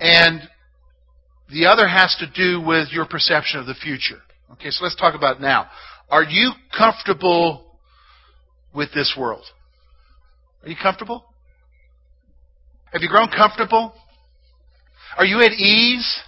and 0.00 0.40
the 1.48 1.66
other 1.66 1.86
has 1.86 2.16
to 2.18 2.26
do 2.26 2.60
with 2.60 2.88
your 2.92 3.06
perception 3.06 3.60
of 3.60 3.66
the 3.66 3.74
future. 3.74 4.18
Okay, 4.52 4.70
so 4.70 4.84
let's 4.84 4.96
talk 4.96 5.14
about 5.14 5.40
now. 5.40 5.68
Are 6.08 6.22
you 6.22 6.52
comfortable 6.76 7.78
with 8.74 8.92
this 8.94 9.16
world? 9.18 9.44
Are 10.62 10.68
you 10.68 10.76
comfortable? 10.80 11.24
Have 12.92 13.02
you 13.02 13.08
grown 13.08 13.28
comfortable? 13.28 13.92
Are 15.16 15.24
you 15.24 15.40
at 15.40 15.52
ease? 15.52 16.20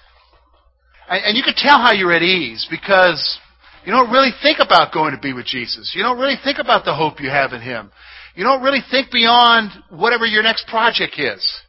And 1.08 1.36
you 1.36 1.42
can 1.42 1.54
tell 1.56 1.78
how 1.78 1.92
you're 1.92 2.12
at 2.12 2.22
ease 2.22 2.66
because 2.70 3.38
you 3.84 3.92
don't 3.92 4.10
really 4.10 4.32
think 4.42 4.58
about 4.60 4.92
going 4.92 5.14
to 5.14 5.20
be 5.20 5.32
with 5.32 5.46
Jesus. 5.46 5.92
You 5.94 6.02
don't 6.02 6.18
really 6.18 6.36
think 6.42 6.58
about 6.58 6.84
the 6.84 6.94
hope 6.94 7.20
you 7.20 7.30
have 7.30 7.52
in 7.52 7.62
Him. 7.62 7.90
You 8.34 8.44
don't 8.44 8.62
really 8.62 8.82
think 8.90 9.10
beyond 9.10 9.70
whatever 9.90 10.26
your 10.26 10.42
next 10.42 10.66
project 10.68 11.14
is. 11.18 11.62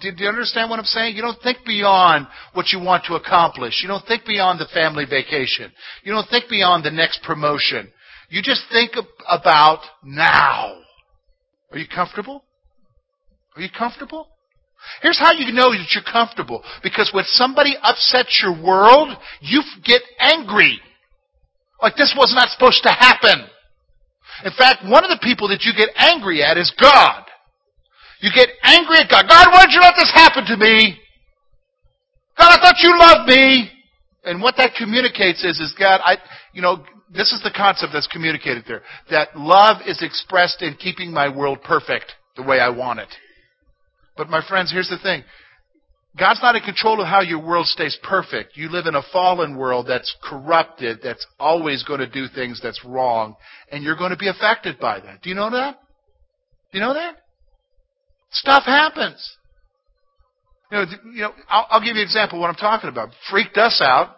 Do, 0.00 0.10
you 0.16 0.28
understand 0.28 0.70
what 0.70 0.78
I'm 0.78 0.84
saying? 0.84 1.16
You 1.16 1.22
don't 1.22 1.40
think 1.42 1.58
beyond 1.66 2.26
what 2.54 2.72
you 2.72 2.80
want 2.80 3.04
to 3.06 3.14
accomplish. 3.14 3.80
You 3.82 3.88
don't 3.88 4.06
think 4.06 4.24
beyond 4.24 4.60
the 4.60 4.66
family 4.72 5.04
vacation. 5.04 5.72
You 6.04 6.12
don't 6.12 6.28
think 6.28 6.48
beyond 6.48 6.84
the 6.84 6.90
next 6.90 7.22
promotion. 7.22 7.90
You 8.28 8.42
just 8.42 8.62
think 8.70 8.92
about 9.28 9.80
now. 10.02 10.78
Are 11.72 11.78
you 11.78 11.86
comfortable? 11.92 12.44
Are 13.56 13.62
you 13.62 13.68
comfortable? 13.76 14.28
Here's 15.00 15.18
how 15.18 15.32
you 15.32 15.52
know 15.52 15.70
that 15.70 15.86
you're 15.94 16.04
comfortable. 16.04 16.62
Because 16.82 17.10
when 17.12 17.24
somebody 17.26 17.76
upsets 17.82 18.42
your 18.42 18.62
world, 18.62 19.16
you 19.40 19.62
get 19.84 20.02
angry. 20.18 20.80
Like 21.80 21.96
this 21.96 22.14
was 22.16 22.32
not 22.34 22.48
supposed 22.48 22.82
to 22.84 22.90
happen. 22.90 23.46
In 24.44 24.52
fact, 24.56 24.84
one 24.84 25.04
of 25.04 25.10
the 25.10 25.20
people 25.22 25.48
that 25.48 25.62
you 25.62 25.72
get 25.76 25.90
angry 25.96 26.42
at 26.42 26.56
is 26.56 26.72
God. 26.80 27.24
You 28.22 28.30
get 28.32 28.48
angry 28.62 28.98
at 28.98 29.10
God. 29.10 29.26
God, 29.28 29.48
why 29.50 29.66
did 29.66 29.74
you 29.74 29.80
let 29.80 29.94
this 29.96 30.12
happen 30.14 30.44
to 30.46 30.56
me? 30.56 30.96
God, 32.38 32.56
I 32.56 32.62
thought 32.62 32.76
you 32.78 32.96
loved 32.96 33.28
me. 33.28 33.68
And 34.24 34.40
what 34.40 34.54
that 34.58 34.74
communicates 34.78 35.44
is, 35.44 35.58
is 35.58 35.74
God, 35.76 36.00
I, 36.04 36.16
you 36.52 36.62
know, 36.62 36.84
this 37.12 37.32
is 37.32 37.42
the 37.42 37.50
concept 37.54 37.92
that's 37.92 38.06
communicated 38.06 38.62
there. 38.66 38.82
That 39.10 39.36
love 39.36 39.78
is 39.86 40.00
expressed 40.02 40.62
in 40.62 40.76
keeping 40.76 41.12
my 41.12 41.28
world 41.34 41.62
perfect 41.64 42.12
the 42.36 42.44
way 42.44 42.60
I 42.60 42.68
want 42.68 43.00
it. 43.00 43.08
But 44.16 44.30
my 44.30 44.40
friends, 44.48 44.70
here's 44.70 44.88
the 44.88 44.98
thing. 44.98 45.24
God's 46.16 46.40
not 46.42 46.54
in 46.54 46.62
control 46.62 47.00
of 47.00 47.08
how 47.08 47.22
your 47.22 47.44
world 47.44 47.66
stays 47.66 47.98
perfect. 48.02 48.56
You 48.56 48.68
live 48.68 48.86
in 48.86 48.94
a 48.94 49.02
fallen 49.12 49.56
world 49.56 49.86
that's 49.88 50.14
corrupted, 50.22 51.00
that's 51.02 51.26
always 51.40 51.82
going 51.82 52.00
to 52.00 52.08
do 52.08 52.26
things 52.32 52.60
that's 52.62 52.84
wrong, 52.84 53.34
and 53.70 53.82
you're 53.82 53.96
going 53.96 54.10
to 54.10 54.16
be 54.16 54.28
affected 54.28 54.78
by 54.78 55.00
that. 55.00 55.22
Do 55.22 55.30
you 55.30 55.34
know 55.34 55.50
that? 55.50 55.80
Do 56.70 56.78
you 56.78 56.84
know 56.84 56.94
that? 56.94 57.16
Stuff 58.32 58.64
happens. 58.64 59.36
You 60.70 60.78
know, 60.78 60.84
you 61.14 61.20
know 61.22 61.32
I'll, 61.48 61.66
I'll 61.70 61.80
give 61.80 61.96
you 61.96 62.02
an 62.02 62.06
example 62.06 62.38
of 62.38 62.40
what 62.40 62.48
I'm 62.48 62.56
talking 62.56 62.88
about. 62.88 63.10
Freaked 63.30 63.58
us 63.58 63.80
out. 63.84 64.16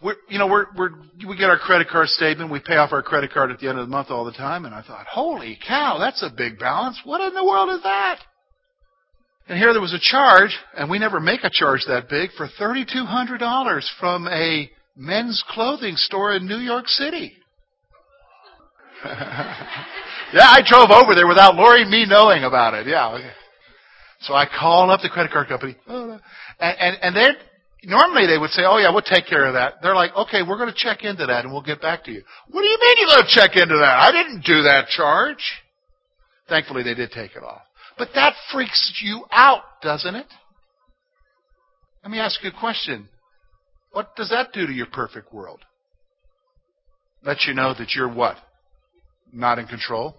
We're, 0.00 0.14
you 0.28 0.38
know, 0.38 0.46
we're, 0.46 0.66
we're, 0.76 0.90
we 1.26 1.36
get 1.36 1.50
our 1.50 1.58
credit 1.58 1.88
card 1.88 2.08
statement. 2.08 2.52
We 2.52 2.60
pay 2.60 2.76
off 2.76 2.92
our 2.92 3.02
credit 3.02 3.32
card 3.32 3.50
at 3.50 3.58
the 3.58 3.68
end 3.68 3.78
of 3.78 3.86
the 3.86 3.90
month 3.90 4.10
all 4.10 4.24
the 4.24 4.32
time. 4.32 4.64
And 4.64 4.72
I 4.72 4.82
thought, 4.82 5.06
holy 5.10 5.58
cow, 5.66 5.98
that's 5.98 6.22
a 6.22 6.30
big 6.34 6.60
balance. 6.60 7.00
What 7.04 7.20
in 7.20 7.34
the 7.34 7.44
world 7.44 7.70
is 7.70 7.82
that? 7.82 8.20
And 9.48 9.58
here 9.58 9.72
there 9.72 9.82
was 9.82 9.94
a 9.94 9.98
charge, 9.98 10.56
and 10.76 10.90
we 10.90 10.98
never 10.98 11.18
make 11.18 11.42
a 11.42 11.50
charge 11.50 11.84
that 11.88 12.08
big, 12.08 12.30
for 12.36 12.48
$3,200 12.60 13.82
from 13.98 14.28
a 14.28 14.70
men's 14.94 15.42
clothing 15.48 15.96
store 15.96 16.36
in 16.36 16.46
New 16.46 16.58
York 16.58 16.86
City. 16.86 17.32
yeah, 19.04 20.50
I 20.50 20.62
drove 20.66 20.90
over 20.90 21.14
there 21.14 21.26
without 21.26 21.54
Lori 21.54 21.84
me 21.84 22.06
knowing 22.06 22.44
about 22.44 22.74
it. 22.74 22.86
Yeah. 22.86 23.18
So 24.20 24.34
I 24.34 24.46
called 24.46 24.90
up 24.90 25.00
the 25.00 25.08
credit 25.08 25.30
card 25.30 25.48
company, 25.48 25.76
and 25.86 26.20
and, 26.58 26.96
and 27.02 27.16
they 27.16 27.28
normally 27.84 28.26
they 28.26 28.38
would 28.38 28.50
say, 28.50 28.62
"Oh 28.66 28.78
yeah, 28.78 28.90
we'll 28.90 29.02
take 29.02 29.26
care 29.26 29.46
of 29.46 29.54
that." 29.54 29.74
They're 29.82 29.94
like, 29.94 30.14
"Okay, 30.16 30.42
we're 30.42 30.58
going 30.58 30.72
to 30.72 30.76
check 30.76 31.04
into 31.04 31.26
that, 31.26 31.44
and 31.44 31.52
we'll 31.52 31.62
get 31.62 31.80
back 31.80 32.04
to 32.04 32.10
you." 32.10 32.22
What 32.50 32.62
do 32.62 32.68
you 32.68 32.78
mean 32.80 32.94
you're 32.98 33.08
going 33.08 33.22
to 33.22 33.34
check 33.34 33.56
into 33.56 33.76
that? 33.76 33.96
I 33.98 34.10
didn't 34.10 34.44
do 34.44 34.62
that 34.62 34.88
charge. 34.88 35.62
Thankfully, 36.48 36.82
they 36.82 36.94
did 36.94 37.12
take 37.12 37.36
it 37.36 37.42
off. 37.44 37.62
But 37.96 38.08
that 38.14 38.34
freaks 38.52 39.00
you 39.02 39.24
out, 39.30 39.62
doesn't 39.82 40.14
it? 40.14 40.26
Let 42.02 42.10
me 42.10 42.18
ask 42.18 42.42
you 42.42 42.50
a 42.50 42.58
question. 42.58 43.08
What 43.92 44.16
does 44.16 44.30
that 44.30 44.52
do 44.52 44.66
to 44.66 44.72
your 44.72 44.86
perfect 44.86 45.32
world? 45.32 45.60
Let 47.22 47.44
you 47.46 47.54
know 47.54 47.74
that 47.74 47.94
you're 47.94 48.12
what? 48.12 48.36
Not 49.32 49.58
in 49.58 49.66
control. 49.66 50.16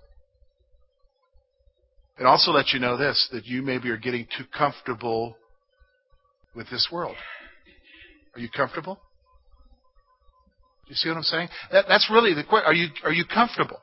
It 2.19 2.25
also 2.25 2.51
lets 2.51 2.73
you 2.73 2.79
know 2.79 2.97
this 2.97 3.29
that 3.31 3.45
you 3.45 3.61
maybe 3.61 3.89
are 3.89 3.97
getting 3.97 4.25
too 4.37 4.43
comfortable 4.55 5.37
with 6.53 6.69
this 6.69 6.89
world. 6.91 7.15
Are 8.35 8.39
you 8.39 8.49
comfortable? 8.49 8.99
You 10.87 10.95
see 10.95 11.07
what 11.07 11.17
I'm 11.17 11.23
saying? 11.23 11.49
That, 11.71 11.85
that's 11.87 12.09
really 12.11 12.33
the 12.33 12.43
question. 12.43 12.67
Are 12.67 12.73
you, 12.73 12.87
are 13.03 13.13
you 13.13 13.23
comfortable? 13.25 13.79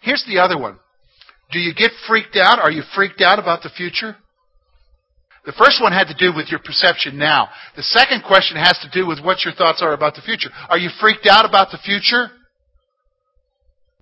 Here's 0.00 0.24
the 0.28 0.38
other 0.38 0.58
one. 0.58 0.78
Do 1.50 1.58
you 1.58 1.74
get 1.74 1.90
freaked 2.06 2.36
out? 2.36 2.58
Are 2.60 2.70
you 2.70 2.82
freaked 2.94 3.20
out 3.20 3.38
about 3.38 3.62
the 3.62 3.70
future? 3.70 4.16
The 5.46 5.52
first 5.52 5.80
one 5.80 5.92
had 5.92 6.08
to 6.08 6.14
do 6.14 6.36
with 6.36 6.50
your 6.50 6.60
perception 6.60 7.16
now. 7.16 7.48
The 7.74 7.82
second 7.82 8.22
question 8.26 8.58
has 8.58 8.78
to 8.82 8.90
do 8.92 9.06
with 9.06 9.24
what 9.24 9.44
your 9.44 9.54
thoughts 9.54 9.80
are 9.82 9.94
about 9.94 10.14
the 10.14 10.20
future. 10.20 10.50
Are 10.68 10.76
you 10.76 10.90
freaked 11.00 11.26
out 11.26 11.48
about 11.48 11.70
the 11.70 11.78
future? 11.78 12.30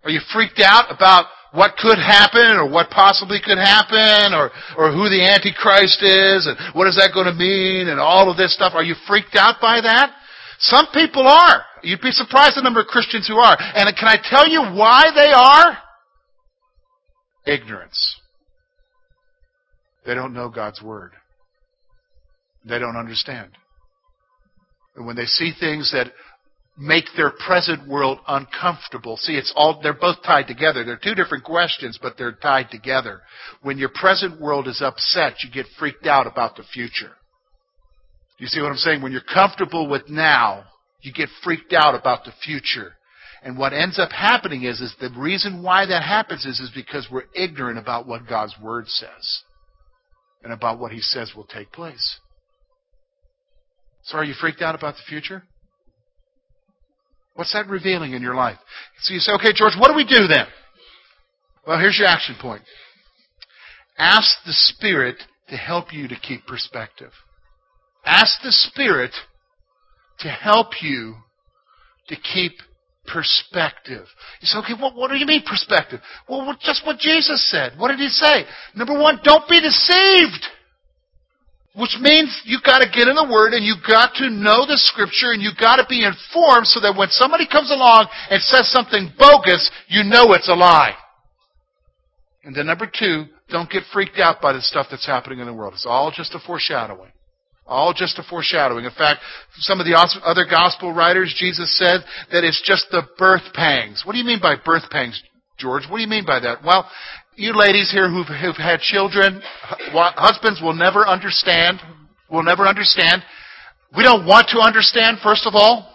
Are 0.07 0.11
you 0.11 0.21
freaked 0.33 0.61
out 0.63 0.87
about 0.95 1.27
what 1.51 1.77
could 1.77 1.99
happen 1.99 2.55
or 2.55 2.71
what 2.71 2.91
possibly 2.91 3.41
could 3.45 3.59
happen 3.59 4.35
or, 4.35 4.53
or 4.79 4.93
who 4.93 5.11
the 5.11 5.19
Antichrist 5.19 5.99
is 6.01 6.47
and 6.47 6.57
what 6.77 6.87
is 6.87 6.95
that 6.95 7.11
going 7.13 7.27
to 7.27 7.35
mean 7.35 7.89
and 7.89 7.99
all 7.99 8.31
of 8.31 8.37
this 8.37 8.55
stuff? 8.55 8.75
Are 8.77 8.85
you 8.85 8.95
freaked 9.09 9.35
out 9.35 9.57
by 9.61 9.81
that? 9.81 10.15
Some 10.61 10.87
people 10.95 11.27
are. 11.27 11.65
You'd 11.83 12.01
be 12.01 12.13
surprised 12.13 12.57
the 12.57 12.63
number 12.63 12.81
of 12.81 12.87
Christians 12.87 13.27
who 13.27 13.35
are. 13.35 13.57
And 13.59 13.91
can 13.97 14.07
I 14.07 14.17
tell 14.23 14.47
you 14.47 14.63
why 14.79 15.11
they 15.13 15.33
are? 15.35 15.79
Ignorance. 17.45 18.21
They 20.07 20.15
don't 20.15 20.35
know 20.35 20.49
God's 20.49 20.81
Word. 20.81 21.15
They 22.65 22.79
don't 22.79 22.97
understand. 22.97 23.51
And 24.95 25.05
when 25.05 25.17
they 25.17 25.27
see 25.27 25.53
things 25.59 25.91
that 25.91 26.13
make 26.79 27.05
their 27.17 27.31
present 27.31 27.89
world 27.89 28.19
uncomfortable. 28.29 29.17
See, 29.17 29.35
it's 29.35 29.53
all, 29.57 29.81
they're 29.83 29.95
both 29.95 30.23
tied 30.23 30.47
together. 30.47 30.85
They're 30.85 31.01
two 31.03 31.15
different 31.15 31.45
questions, 31.45 31.99
but 32.01 32.19
they're 32.19 32.33
tied 32.33 32.71
together. 32.71 33.23
When 33.63 33.79
your 33.79 33.89
present 33.89 34.41
world 34.41 34.69
is 34.69 34.83
upset, 34.83 35.43
you 35.43 35.51
get 35.51 35.67
freaked 35.79 36.07
out 36.07 36.27
about 36.27 36.57
the 36.57 36.65
future. 36.65 37.13
You 38.39 38.47
see 38.47 38.61
what 38.61 38.71
I'm 38.71 38.77
saying? 38.77 39.03
When 39.03 39.13
you're 39.13 39.23
comfortable 39.23 39.89
with 39.89 40.11
now, 40.11 40.65
you 41.01 41.13
get 41.13 41.31
freaked 41.43 41.73
out 41.73 41.95
about 41.95 42.25
the 42.25 42.33
future. 42.45 42.93
And 43.43 43.57
what 43.57 43.73
ends 43.73 43.99
up 43.99 44.11
happening 44.11 44.65
is, 44.65 44.81
is 44.81 44.95
the 45.01 45.11
reason 45.17 45.63
why 45.63 45.87
that 45.87 46.03
happens 46.03 46.45
is, 46.45 46.61
is 46.61 46.71
because 46.75 47.09
we're 47.11 47.25
ignorant 47.35 47.79
about 47.79 48.07
what 48.07 48.29
God's 48.29 48.55
Word 48.61 48.89
says. 48.89 49.43
And 50.43 50.53
about 50.53 50.79
what 50.79 50.93
He 50.93 51.01
says 51.01 51.33
will 51.35 51.45
take 51.45 51.73
place. 51.73 52.19
So 54.05 54.19
are 54.19 54.25
you 54.25 54.35
freaked 54.39 54.63
out 54.63 54.75
about 54.75 54.95
the 54.95 55.03
future? 55.09 55.43
What's 57.37 57.53
that 57.53 57.69
revealing 57.69 58.13
in 58.13 58.23
your 58.23 58.35
life? 58.35 58.59
So 59.03 59.15
you 59.15 59.21
say, 59.21 59.33
okay, 59.35 59.53
George, 59.55 59.75
what 59.79 59.89
do 59.89 59.95
we 59.95 60.05
do 60.05 60.27
then? 60.27 60.47
Well, 61.67 61.79
here's 61.79 61.99
your 61.99 62.09
action 62.09 62.35
point. 62.41 62.63
Ask 63.99 64.37
the 64.45 64.53
Spirit 64.53 65.17
to 65.49 65.57
help 65.57 65.93
you 65.93 66.09
to 66.09 66.17
keep 66.17 66.47
perspective. 66.47 67.11
Ask 68.05 68.43
the 68.43 68.53
Spirit 68.53 69.13
to 70.21 70.29
help 70.29 70.83
you 70.83 71.15
to 72.09 72.17
keep 72.17 72.53
perspective. 73.07 74.07
You 74.41 74.47
say, 74.47 74.59
okay, 74.59 74.75
what, 74.81 74.95
what 74.95 75.11
do 75.11 75.17
you 75.17 75.27
mean 75.27 75.43
perspective? 75.47 76.01
Well, 76.29 76.57
just 76.61 76.87
what 76.87 76.99
Jesus 76.99 77.49
said. 77.51 77.73
What 77.79 77.89
did 77.89 77.99
he 77.99 78.09
say? 78.09 78.45
Number 78.75 78.99
one, 78.99 79.19
don't 79.23 79.49
be 79.49 79.61
deceived. 79.61 80.47
Which 81.77 81.97
means 82.01 82.33
you've 82.45 82.63
got 82.63 82.79
to 82.79 82.89
get 82.89 83.07
in 83.07 83.17
the 83.17 83.29
Word 83.29 83.53
and 83.53 83.65
you've 83.65 83.85
got 83.87 84.15
to 84.17 84.31
know 84.31 84.65
the 84.65 84.81
Scripture 84.81 85.33
and 85.33 85.43
you've 85.43 85.61
got 85.61 85.77
to 85.77 85.85
be 85.89 86.05
informed 86.05 86.67
so 86.67 86.81
that 86.81 86.97
when 86.97 87.09
somebody 87.11 87.47
comes 87.47 87.71
along 87.71 88.09
and 88.31 88.41
says 88.41 88.73
something 88.73 89.13
bogus, 89.19 89.71
you 89.89 90.03
know 90.03 90.33
it's 90.33 90.49
a 90.49 90.55
lie. 90.55 90.95
And 92.45 92.57
then 92.57 92.67
number 92.67 92.87
two, 92.89 93.27
don't 93.51 93.69
get 93.69 93.83
freaked 93.93 94.19
out 94.19 94.41
by 94.41 94.55
the 94.55 94.63
stuff 94.63 94.87
that's 94.91 95.07
happening 95.07 95.41
in 95.41 95.47
the 95.47 95.53
world. 95.53 95.75
It's 95.75 95.87
all 95.87 96.11
just 96.11 96.35
a 96.35 96.39
foreshadowing. 96.39 97.13
All 97.67 97.93
just 97.93 98.19
a 98.19 98.23
foreshadowing. 98.23 98.85
In 98.85 98.93
fact, 98.97 99.21
some 99.59 99.81
of 99.81 99.87
the 99.87 99.99
other 100.25 100.47
gospel 100.49 100.95
writers, 100.95 101.35
Jesus 101.37 101.77
said 101.77 102.01
that 102.33 102.45
it's 102.45 102.63
just 102.65 102.87
the 102.91 103.03
birth 103.19 103.53
pangs. 103.53 104.03
What 104.07 104.13
do 104.13 104.19
you 104.19 104.25
mean 104.25 104.41
by 104.41 104.55
birth 104.65 104.89
pangs, 104.89 105.21
George? 105.59 105.83
What 105.91 105.99
do 105.99 106.03
you 106.03 106.09
mean 106.09 106.25
by 106.25 106.41
that? 106.41 106.65
Well, 106.65 106.89
you 107.37 107.53
ladies 107.55 107.91
here 107.93 108.11
who've, 108.11 108.27
who've 108.27 108.57
had 108.57 108.81
children, 108.81 109.41
husbands 109.93 110.61
will 110.63 110.75
never 110.75 111.07
understand. 111.07 111.81
Will 112.31 112.43
never 112.43 112.67
understand. 112.67 113.23
We 113.97 114.03
don't 114.03 114.27
want 114.27 114.49
to 114.49 114.59
understand, 114.59 115.19
first 115.23 115.47
of 115.47 115.55
all. 115.55 115.93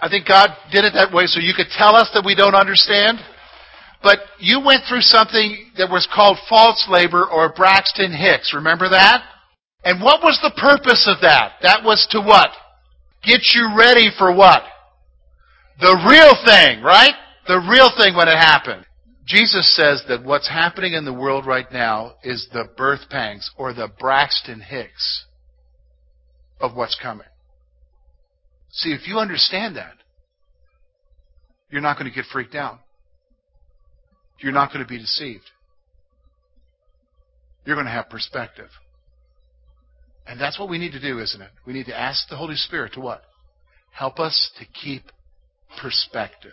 I 0.00 0.08
think 0.08 0.26
God 0.26 0.50
did 0.72 0.84
it 0.84 0.94
that 0.94 1.12
way 1.12 1.26
so 1.26 1.38
you 1.38 1.54
could 1.54 1.68
tell 1.76 1.94
us 1.94 2.10
that 2.14 2.24
we 2.24 2.34
don't 2.34 2.56
understand. 2.56 3.18
But 4.02 4.18
you 4.40 4.64
went 4.64 4.82
through 4.88 5.02
something 5.02 5.70
that 5.78 5.88
was 5.88 6.08
called 6.12 6.38
false 6.48 6.88
labor 6.90 7.24
or 7.24 7.52
Braxton 7.54 8.10
Hicks. 8.10 8.52
Remember 8.52 8.88
that? 8.88 9.22
And 9.84 10.02
what 10.02 10.22
was 10.22 10.40
the 10.42 10.58
purpose 10.58 11.06
of 11.06 11.20
that? 11.22 11.54
That 11.62 11.84
was 11.84 12.06
to 12.10 12.20
what? 12.20 12.50
Get 13.22 13.54
you 13.54 13.76
ready 13.76 14.10
for 14.18 14.34
what? 14.34 14.62
The 15.80 15.94
real 16.08 16.34
thing, 16.44 16.82
right? 16.82 17.14
The 17.46 17.62
real 17.70 17.90
thing 17.96 18.16
when 18.16 18.28
it 18.28 18.36
happened. 18.36 18.84
Jesus 19.24 19.74
says 19.76 20.02
that 20.08 20.24
what's 20.24 20.48
happening 20.48 20.94
in 20.94 21.04
the 21.04 21.12
world 21.12 21.46
right 21.46 21.70
now 21.72 22.14
is 22.24 22.48
the 22.52 22.64
birth 22.76 23.08
pangs 23.08 23.50
or 23.56 23.72
the 23.72 23.88
Braxton 23.98 24.60
Hicks 24.60 25.26
of 26.60 26.74
what's 26.74 26.98
coming. 27.00 27.26
See, 28.72 28.92
if 28.92 29.06
you 29.06 29.18
understand 29.18 29.76
that, 29.76 29.94
you're 31.70 31.82
not 31.82 31.98
going 31.98 32.10
to 32.10 32.14
get 32.14 32.24
freaked 32.32 32.54
out. 32.54 32.80
You're 34.38 34.52
not 34.52 34.72
going 34.72 34.84
to 34.84 34.88
be 34.88 34.98
deceived. 34.98 35.44
You're 37.64 37.76
going 37.76 37.86
to 37.86 37.92
have 37.92 38.10
perspective. 38.10 38.68
And 40.26 40.40
that's 40.40 40.58
what 40.58 40.68
we 40.68 40.78
need 40.78 40.92
to 40.92 41.00
do, 41.00 41.20
isn't 41.20 41.40
it? 41.40 41.50
We 41.66 41.72
need 41.72 41.86
to 41.86 41.98
ask 41.98 42.28
the 42.28 42.36
Holy 42.36 42.56
Spirit 42.56 42.94
to 42.94 43.00
what? 43.00 43.22
Help 43.92 44.18
us 44.18 44.50
to 44.58 44.64
keep 44.64 45.04
perspective. 45.80 46.52